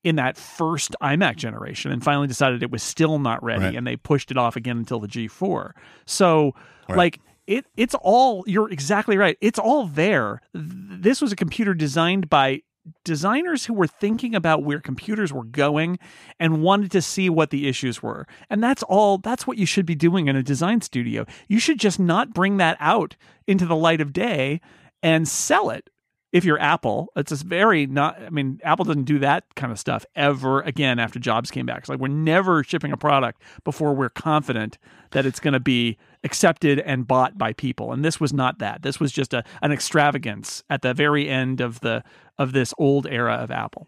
[0.03, 3.75] in that first iMac generation and finally decided it was still not ready right.
[3.75, 5.71] and they pushed it off again until the G4.
[6.05, 6.55] So
[6.89, 6.97] right.
[6.97, 9.37] like it it's all you're exactly right.
[9.41, 10.41] It's all there.
[10.53, 12.61] This was a computer designed by
[13.03, 15.99] designers who were thinking about where computers were going
[16.39, 18.27] and wanted to see what the issues were.
[18.49, 21.25] And that's all that's what you should be doing in a design studio.
[21.47, 23.15] You should just not bring that out
[23.47, 24.61] into the light of day
[25.03, 25.89] and sell it
[26.31, 28.21] if you're Apple, it's just very not.
[28.21, 31.79] I mean, Apple doesn't do that kind of stuff ever again after Jobs came back.
[31.79, 34.77] It's like we're never shipping a product before we're confident
[35.11, 37.91] that it's going to be accepted and bought by people.
[37.91, 38.81] And this was not that.
[38.81, 42.03] This was just a an extravagance at the very end of the
[42.37, 43.87] of this old era of Apple.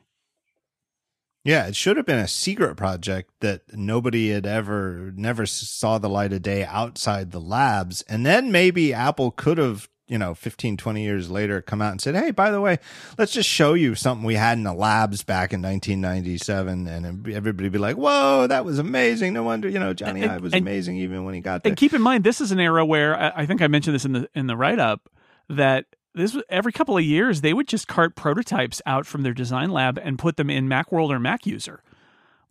[1.45, 6.09] Yeah, it should have been a secret project that nobody had ever never saw the
[6.09, 8.01] light of day outside the labs.
[8.03, 12.01] And then maybe Apple could have you know 15 20 years later come out and
[12.01, 12.77] said hey by the way
[13.17, 17.69] let's just show you something we had in the labs back in 1997 and everybody
[17.69, 19.33] be like whoa that was amazing.
[19.33, 21.71] No wonder you know Jony and, ive was and, amazing even when he got there.
[21.71, 24.13] and keep in mind this is an era where i think i mentioned this in
[24.13, 25.09] the in the write-up
[25.49, 25.85] that
[26.15, 29.69] this was every couple of years they would just cart prototypes out from their design
[29.71, 31.81] lab and put them in macworld or mac user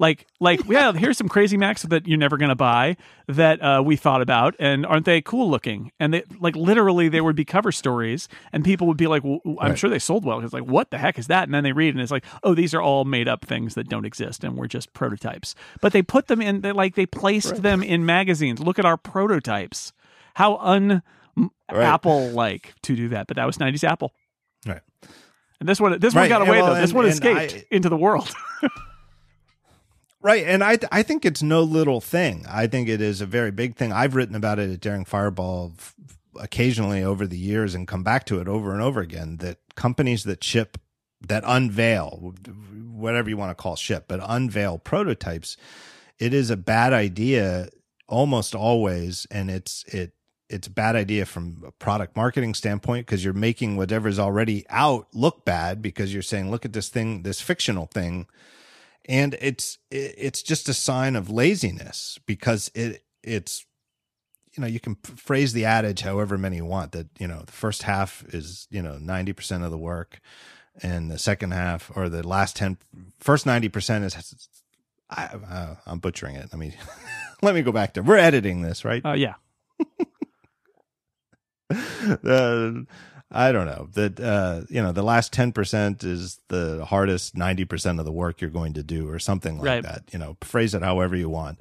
[0.03, 2.96] Like, like, yeah, here's some crazy Macs that you're never gonna buy
[3.28, 5.92] that uh, we thought about, and aren't they cool looking?
[6.00, 9.38] And they, like, literally, there would be cover stories, and people would be like, well,
[9.61, 9.78] "I'm Right.
[9.78, 11.44] sure they sold well." Because, like, what the heck is that?
[11.44, 13.88] And then they read, and it's like, "Oh, these are all made up things that
[13.88, 17.62] don't exist, and we're just prototypes." But they put them in, they like, they placed
[17.62, 18.59] them in magazines.
[18.59, 19.92] Look at our prototypes.
[20.34, 21.03] How un
[21.70, 23.28] Apple like to do that?
[23.28, 24.11] But that was '90s Apple.
[24.66, 24.80] Right.
[25.61, 26.80] And this one, this one got away well, though.
[26.80, 28.28] This and- one escaped I- into the world.
[30.23, 32.47] Right, and I I think it's no little thing.
[32.49, 33.93] I think it is a very big thing.
[33.93, 35.75] I've written about it at Daring Fireball
[36.39, 39.39] occasionally over the years and come back to it over and over again.
[39.39, 40.79] That companies that ship,
[41.27, 42.35] that unveil,
[42.93, 45.57] whatever you want to call ship, but unveil prototypes,
[46.20, 47.68] it is a bad idea
[48.07, 50.12] almost always, and it's it
[50.49, 55.09] it's a bad idea from a product marketing standpoint because you're making whatever's already out
[55.12, 58.29] look bad because you're saying, look at this thing, this fictional thing
[59.07, 63.66] and it's it's just a sign of laziness because it it's
[64.53, 67.53] you know you can phrase the adage however many you want that you know the
[67.53, 70.20] first half is you know 90% of the work
[70.82, 72.78] and the second half or the last 10
[73.18, 74.14] first 90% is
[75.12, 76.48] I, uh, I'm butchering it.
[76.53, 76.74] Let me
[77.42, 78.03] let me go back to.
[78.03, 79.05] We're editing this, right?
[79.05, 79.34] Uh, yeah.
[82.24, 82.72] uh,
[83.35, 87.64] I don't know that uh, you know the last ten percent is the hardest ninety
[87.64, 89.83] percent of the work you're going to do, or something like Right.
[89.83, 90.03] that.
[90.12, 91.59] You know, phrase it however you want.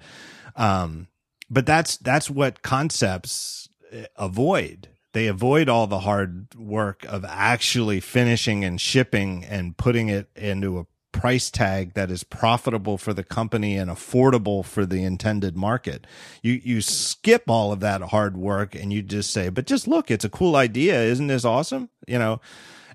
[0.55, 1.07] Um,
[1.49, 4.89] but that's that's what concepts uh, avoid.
[5.13, 10.79] They avoid all the hard work of actually finishing and shipping and putting it into
[10.79, 16.07] a price tag that is profitable for the company and affordable for the intended market.
[16.41, 20.09] You you skip all of that hard work and you just say, "But just look,
[20.09, 22.41] it's a cool idea, isn't this awesome?" You know.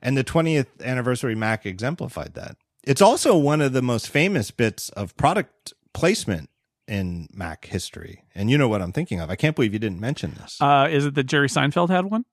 [0.03, 2.57] And the 20th anniversary Mac exemplified that.
[2.85, 6.51] It's also one of the most famous bits of product placement
[6.87, 8.25] in Mac history.
[8.35, 9.31] And you know what I'm thinking of.
[9.31, 10.61] I can't believe you didn't mention this.
[10.61, 12.25] Uh, is it that Jerry Seinfeld had one?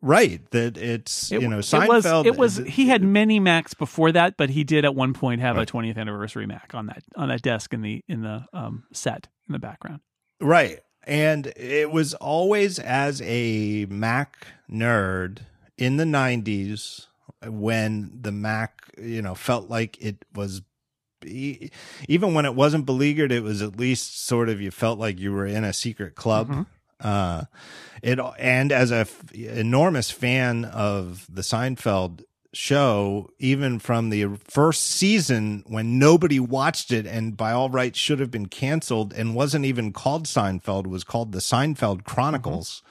[0.00, 2.26] Right, that it's, It, you know, it Seinfeld was.
[2.26, 2.56] It was.
[2.58, 5.68] He had many Macs before that, but he did at one point have Right.
[5.68, 9.28] a 20th anniversary Mac on that on that desk in the in the um, set
[9.48, 10.00] in the background.
[10.40, 10.80] Right.
[11.04, 15.38] And it was always as a Mac nerd
[15.78, 17.06] in the 90s
[17.46, 20.60] when the Mac, you know, felt like it was
[21.26, 25.32] even when it wasn't beleaguered, it was at least sort of you felt like you
[25.32, 26.48] were in a secret club.
[26.48, 26.66] Mhm.
[27.00, 27.44] Uh,
[28.02, 32.22] it and as a f- enormous fan of the Seinfeld
[32.52, 38.20] show, even from the first season when nobody watched it and by all rights should
[38.20, 42.82] have been canceled and wasn't even called Seinfeld, was called the Seinfeld Chronicles.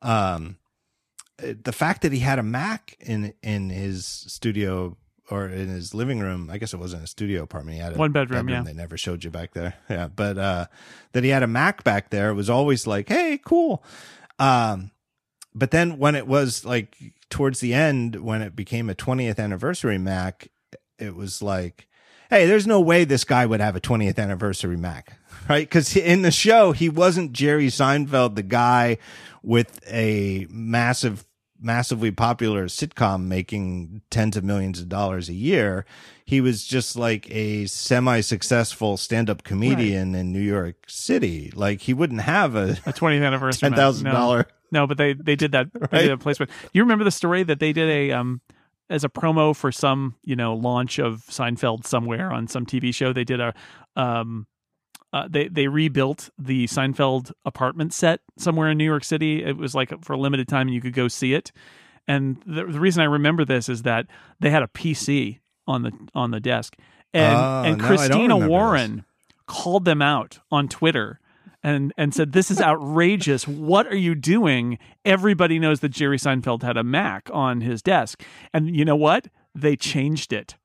[0.00, 0.56] Um,
[1.38, 4.96] the fact that he had a Mac in in his studio
[5.30, 7.76] or in his living room, I guess it wasn't a studio apartment.
[7.76, 8.62] He had a One bedroom, yeah.
[8.62, 9.74] They never showed you back there.
[9.88, 10.08] Yeah.
[10.08, 10.66] But uh
[11.12, 13.82] that he had a Mac back there It was always like, hey, cool.
[14.38, 14.90] Um
[15.54, 16.96] but then when it was like
[17.30, 20.48] towards the end, when it became a 20th anniversary Mac,
[20.98, 21.88] it was like,
[22.30, 25.18] hey, there's no way this guy would have a 20th anniversary Mac,
[25.48, 25.68] right?
[25.68, 28.98] Because in the show, he wasn't Jerry Seinfeld, the guy
[29.42, 31.24] with a massive,
[31.60, 35.84] massively popular sitcom making tens of millions of dollars a year.
[36.24, 41.52] He was just like a semi successful stand up comedian in New York City.
[41.54, 43.70] Like he wouldn't have a A 20th anniversary.
[43.70, 44.44] $10,000 No.
[44.72, 45.72] No, but they they did that.
[45.72, 46.02] They Right.
[46.02, 46.50] did a placement.
[46.72, 48.40] You remember the story that they did a um
[48.90, 53.12] as a promo for some you know launch of Seinfeld somewhere on some TV show.
[53.12, 53.54] They did a
[53.96, 54.46] um.
[55.14, 59.44] Uh, they they rebuilt the Seinfeld apartment set somewhere in New York City.
[59.44, 61.52] It was like for a limited time, and you could go see it.
[62.08, 64.06] And the, the reason I remember this is that
[64.40, 65.38] they had a PC
[65.68, 66.76] on the on the desk,
[67.12, 69.04] and Oh, and no, I don't Christina Warren
[69.46, 71.20] called them out on Twitter
[71.62, 73.46] and and said, "This is outrageous.
[73.46, 78.24] What are you doing?" Everybody knows that Jerry Seinfeld had a Mac on his desk,
[78.52, 79.28] and you know what?
[79.54, 80.56] They changed it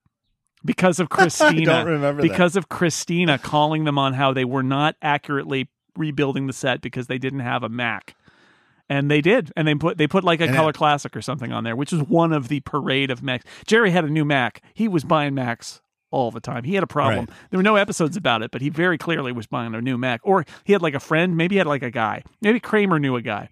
[0.65, 1.65] because of Christina.
[1.65, 2.29] don't remember that.
[2.29, 7.07] because of Christina calling them on how they were not accurately rebuilding the set because
[7.07, 8.15] they didn't have a Mac.
[8.91, 11.21] And they did, and they put they put like a And it- color classic or
[11.21, 13.45] something on there, which was one of the parade of Macs.
[13.67, 14.63] Jerry had a new Mac.
[14.73, 15.81] He was buying Macs
[16.11, 16.63] all the time.
[16.63, 17.25] He had a problem.
[17.27, 17.29] Right.
[17.51, 20.21] There were no episodes about it, but he very clearly was buying a new Mac.
[20.23, 22.23] Or he had like a friend, maybe he had like a guy.
[22.41, 23.49] Maybe Kramer knew a guy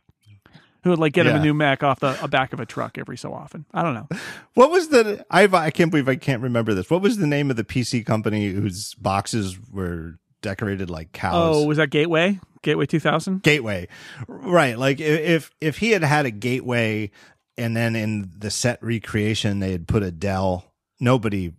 [0.88, 3.18] who would like get him a new Mac off the back of a truck every
[3.18, 3.66] so often.
[3.74, 4.08] I don't know.
[4.54, 5.26] What was the?
[5.30, 6.90] I I can't believe I can't remember this.
[6.90, 11.58] What was the name of the PC company whose boxes were decorated like cows?
[11.58, 12.40] Oh, was that Gateway?
[12.64, 13.44] Gateway 2000?
[13.44, 13.88] Gateway,
[14.28, 14.78] right?
[14.78, 17.12] Like if if he had had a Gateway,
[17.58, 20.66] and then in the set recreation they had put a Dell
[21.00, 21.54] nobody,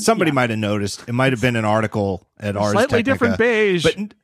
[0.00, 0.34] somebody yeah.
[0.34, 1.04] might have noticed.
[1.08, 3.82] It might have been an article at Ars Slightly Technica, different beige.
[3.82, 4.14] but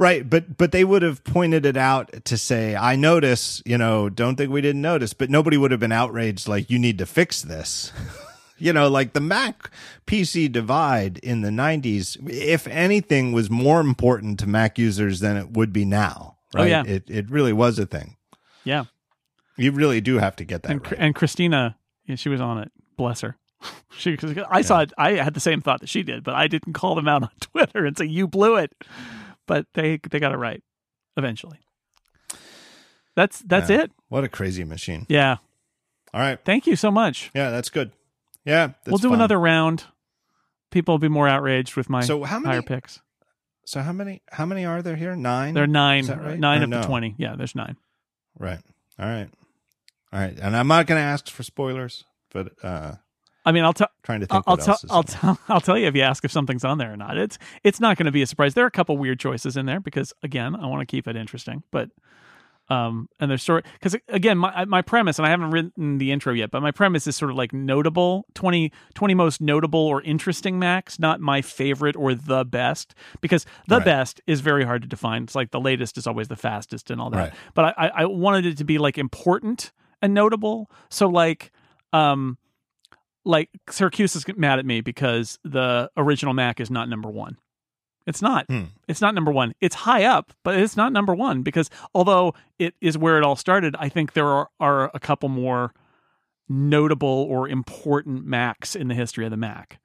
[0.00, 4.08] right, but but they would have pointed it out to say, "I notice." You know,
[4.08, 6.48] don't think we didn't notice, but nobody would have been outraged.
[6.48, 7.92] Like, you need to fix this.
[8.58, 9.70] you know, like the Mac
[10.06, 15.52] PC divide in the '90s, if anything, was more important to Mac users than it
[15.52, 16.38] would be now.
[16.54, 16.62] right?
[16.62, 16.82] Oh, yeah.
[16.84, 18.16] it it really was a thing.
[18.64, 18.84] yeah.
[19.56, 20.96] You really do have to get that and right.
[20.98, 21.76] and Christina,
[22.06, 22.72] yeah, she was on it.
[22.96, 23.36] Bless her.
[23.98, 24.92] She, cause I saw it.
[24.96, 27.30] I had the same thought that she did, but I didn't call them out on
[27.40, 28.72] Twitter and say you blew it.
[29.50, 30.62] But they they got it right
[31.16, 31.58] eventually.
[33.16, 33.80] That's that's Yeah.
[33.82, 33.92] it.
[34.08, 35.06] What a crazy machine.
[35.08, 35.38] Yeah.
[36.14, 36.38] All right.
[36.44, 37.32] Thank you so much.
[37.34, 37.90] Yeah, that's good.
[38.44, 39.16] Yeah, that's we'll do fun.
[39.18, 39.84] another round.
[40.70, 42.52] People will be more outraged with my So how many?
[42.54, 43.00] higher picks.
[43.64, 44.22] So how many?
[44.30, 45.16] How many are there here?
[45.16, 45.54] Nine.
[45.54, 46.38] There are nine, right?
[46.38, 46.80] nine Or of no?
[46.82, 47.16] the twenty.
[47.18, 47.76] Yeah, there's nine.
[48.38, 48.60] Right.
[49.00, 49.28] All right.
[50.12, 50.38] All right.
[50.40, 52.94] And I'm not going to ask for spoilers, but uh
[53.50, 53.88] I mean, I'll tell.
[54.04, 54.44] trying to think.
[54.46, 54.78] I'll tell.
[54.90, 55.38] I'll tell.
[55.48, 57.18] I'll tell you if you ask if something's on there or not.
[57.18, 58.54] It's it's not going to be a surprise.
[58.54, 61.16] There are a couple weird choices in there because again, I want to keep it
[61.16, 61.64] interesting.
[61.72, 61.90] But
[62.68, 66.32] um, and there's sort because again, my my premise, and I haven't written the intro
[66.32, 70.58] yet, but my premise is sort of like notable 20, 20 most notable or interesting
[70.60, 73.84] Macs, not my favorite or the best, because the Right.
[73.84, 75.24] best is very hard to define.
[75.24, 77.16] It's like the latest is always the fastest and all that.
[77.18, 77.32] Right.
[77.54, 80.70] But I, I I wanted it to be like important and notable.
[80.90, 81.50] So like
[81.92, 82.38] um
[83.24, 87.36] like Siracusa is mad at me because the original Mac is not number one.
[88.06, 88.46] It's not.
[88.48, 88.64] Hmm.
[88.88, 89.52] It's not number one.
[89.60, 93.36] It's high up, but it's not number one because although it is where it all
[93.36, 95.72] started, I think there are, are a couple more
[96.48, 99.78] notable or important Macs in the history of the Mac.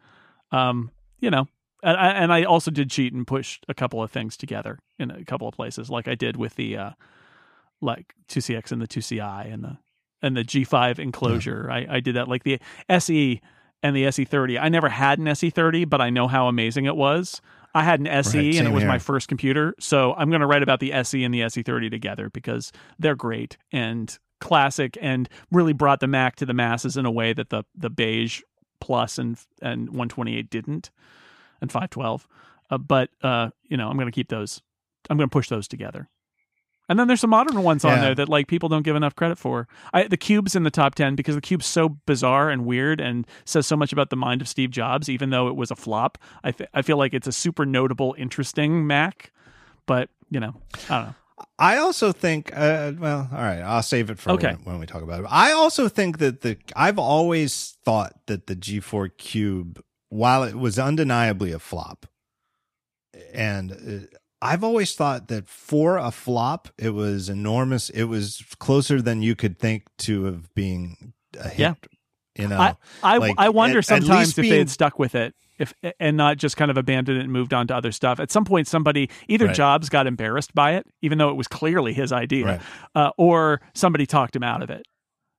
[0.52, 1.48] Um, you know,
[1.84, 5.12] and I, and I also did cheat and push a couple of things together in
[5.12, 6.90] a couple of places, like I did with the uh,
[7.82, 9.78] like 2CX and the 2CI and the
[10.26, 11.69] and the G5 enclosure.
[11.71, 12.59] I, I did that like the
[12.89, 13.41] SE
[13.84, 14.59] and the SE30.
[14.59, 17.41] I never had an SE30, but I know how amazing it was.
[17.76, 19.76] I had an SE Right, and it was my first computer.
[19.80, 23.57] So I'm going to write about the SE and the SE30 together because they're great
[23.71, 27.63] and classic and really brought the Mac to the masses in a way that the
[27.76, 28.41] the beige
[28.80, 30.89] plus and and 128 didn't
[31.61, 32.28] and 512.
[32.69, 34.61] Uh, but uh, you know, I'm going to keep those.
[35.09, 36.09] I'm going to push those together.
[36.88, 39.38] And then there's some modern ones on there that like people don't give enough credit
[39.38, 39.68] for.
[39.94, 43.26] I, the cube's in the top ten because the cube's so bizarre and weird and
[43.44, 46.18] says so much about the mind of Steve Jobs, even though it was a flop.
[46.44, 49.32] I I feel like it's a super notable, interesting Mac,
[49.86, 50.54] but you know,
[50.90, 51.16] I don't know.
[51.60, 54.54] I also think, uh, well, all right, I'll save it for Okay.
[54.54, 55.28] when, when we talk about it.
[55.30, 60.80] I also think that the I've always thought that the G4 Cube, while it was
[60.80, 62.06] undeniably a flop,
[63.34, 67.89] and uh, I've always thought that for a flop, it was enormous.
[67.89, 71.60] It was closer than you could think to of being a hit.
[71.60, 71.74] Yeah.
[72.38, 74.70] You know, I I, like, I wonder at- at sometimes least if they being- had
[74.70, 75.34] stuck with it.
[75.58, 78.20] If and not just kind of abandoned it and moved on to other stuff.
[78.20, 79.56] At some point, somebody either Right.
[79.56, 82.62] Jobs got embarrassed by it, even though it was clearly his idea, Right.
[82.93, 84.86] uh, or somebody talked him out of it.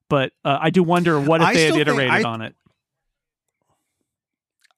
[0.08, 2.54] But uh, I do wonder what if I they had iterated I- on it.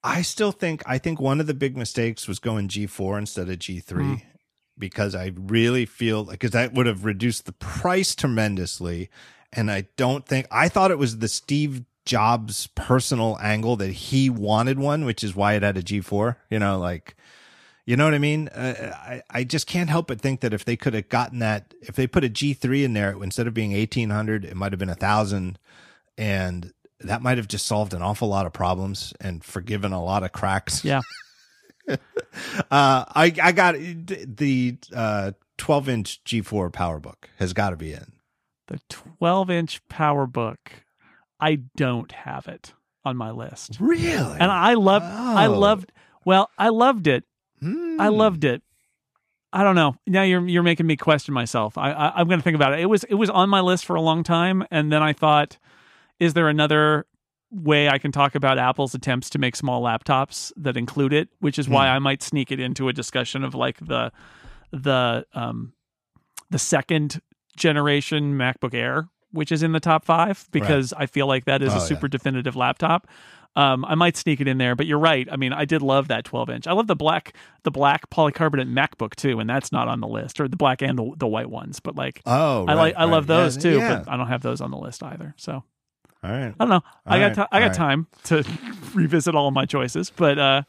[0.04, 3.58] I still think I think one of the big mistakes was going G4 instead of
[3.58, 4.22] G3 Mm.
[4.78, 9.10] because I really feel like because that would have reduced the price tremendously,
[9.52, 14.30] and I don't think I thought it was the Steve Jobs personal angle that he
[14.30, 16.36] wanted one, which is why it had a G4.
[16.50, 17.14] You know, like.
[17.84, 18.48] You know what I mean?
[18.48, 21.72] Uh, I I just can't help but think that if they could have gotten that,
[21.80, 24.72] if they put a G three in there instead of being eighteen hundred, it might
[24.72, 25.58] have been a thousand,
[26.18, 30.22] and that might have just solved an awful lot of problems and forgiven a lot
[30.22, 30.84] of cracks.
[30.84, 31.00] Yeah.
[32.70, 37.92] Uh, I I got the uh, twelve inch G four PowerBook has got to be
[37.94, 38.12] in.
[38.66, 40.56] The 12 inch PowerBook,
[41.40, 42.74] I don't have it
[43.06, 43.78] on my list.
[43.80, 44.36] Really?
[44.38, 45.58] And I loved, I Oh.
[45.58, 45.90] loved,
[46.26, 47.24] well, I loved it.
[47.60, 47.98] Hmm.
[47.98, 48.60] I loved it.
[49.54, 49.96] I don't know.
[50.06, 51.78] Now you're you're making me question myself.
[51.78, 52.80] I, I I'm going to think about it.
[52.80, 55.56] It was it was on my list for a long time, and then I thought,
[56.20, 57.06] is there another
[57.50, 61.28] way I can talk about Apple's attempts to make small laptops that include it?
[61.40, 61.94] Which is why Hmm.
[61.94, 64.12] I might sneak it into a discussion of like the
[64.72, 65.72] the um
[66.50, 67.20] the second
[67.56, 71.72] generation MacBook Air, which is in the top five because I feel like that is
[71.72, 71.84] Oh, a yeah.
[71.86, 73.06] super definitive laptop.
[73.56, 75.26] Um, I might sneak it in there, but you're right.
[75.32, 76.66] I mean, I did love that 12 inch.
[76.68, 80.38] I love the black, the black polycarbonate MacBook too, and that's not on the list,
[80.40, 81.80] or the black and the, the white ones.
[81.80, 83.96] But like, Oh, I like, right, I love those Yeah, too, Yeah.
[84.04, 85.34] but I don't have those on the list either.
[85.38, 85.64] So
[86.24, 86.54] All right.
[86.58, 86.80] I don't know.
[87.06, 88.44] I got right, ti- I got all time to
[88.94, 90.62] revisit all of my choices, but uh,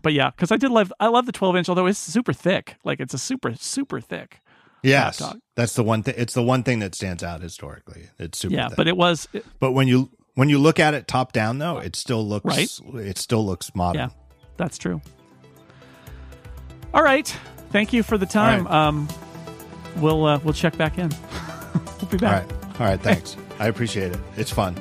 [0.00, 2.76] but yeah, because I did love I love the 12 inch, although it's super thick.
[2.84, 4.40] Like it's a super super thick.
[4.82, 5.40] Yes, laptop.
[5.54, 6.14] that's the one thing.
[6.16, 8.08] It's the one thing that stands out historically.
[8.18, 8.54] It's super.
[8.54, 8.76] yeah, thick.
[8.76, 9.28] but it was
[9.60, 12.68] but when you When you look at it top down, though, it still looks Right.
[13.04, 14.00] it still looks modern.
[14.00, 14.08] Yeah,
[14.56, 15.00] that's true.
[16.94, 17.28] All right.
[17.70, 18.66] Thank you for the time.
[18.66, 18.88] All right.
[18.88, 19.08] Um,
[19.98, 21.10] we'll uh, we'll check back in.
[22.00, 22.61] we'll be All back.
[22.80, 23.36] All right, thanks.
[23.58, 24.18] I appreciate it.
[24.36, 24.74] It's fun.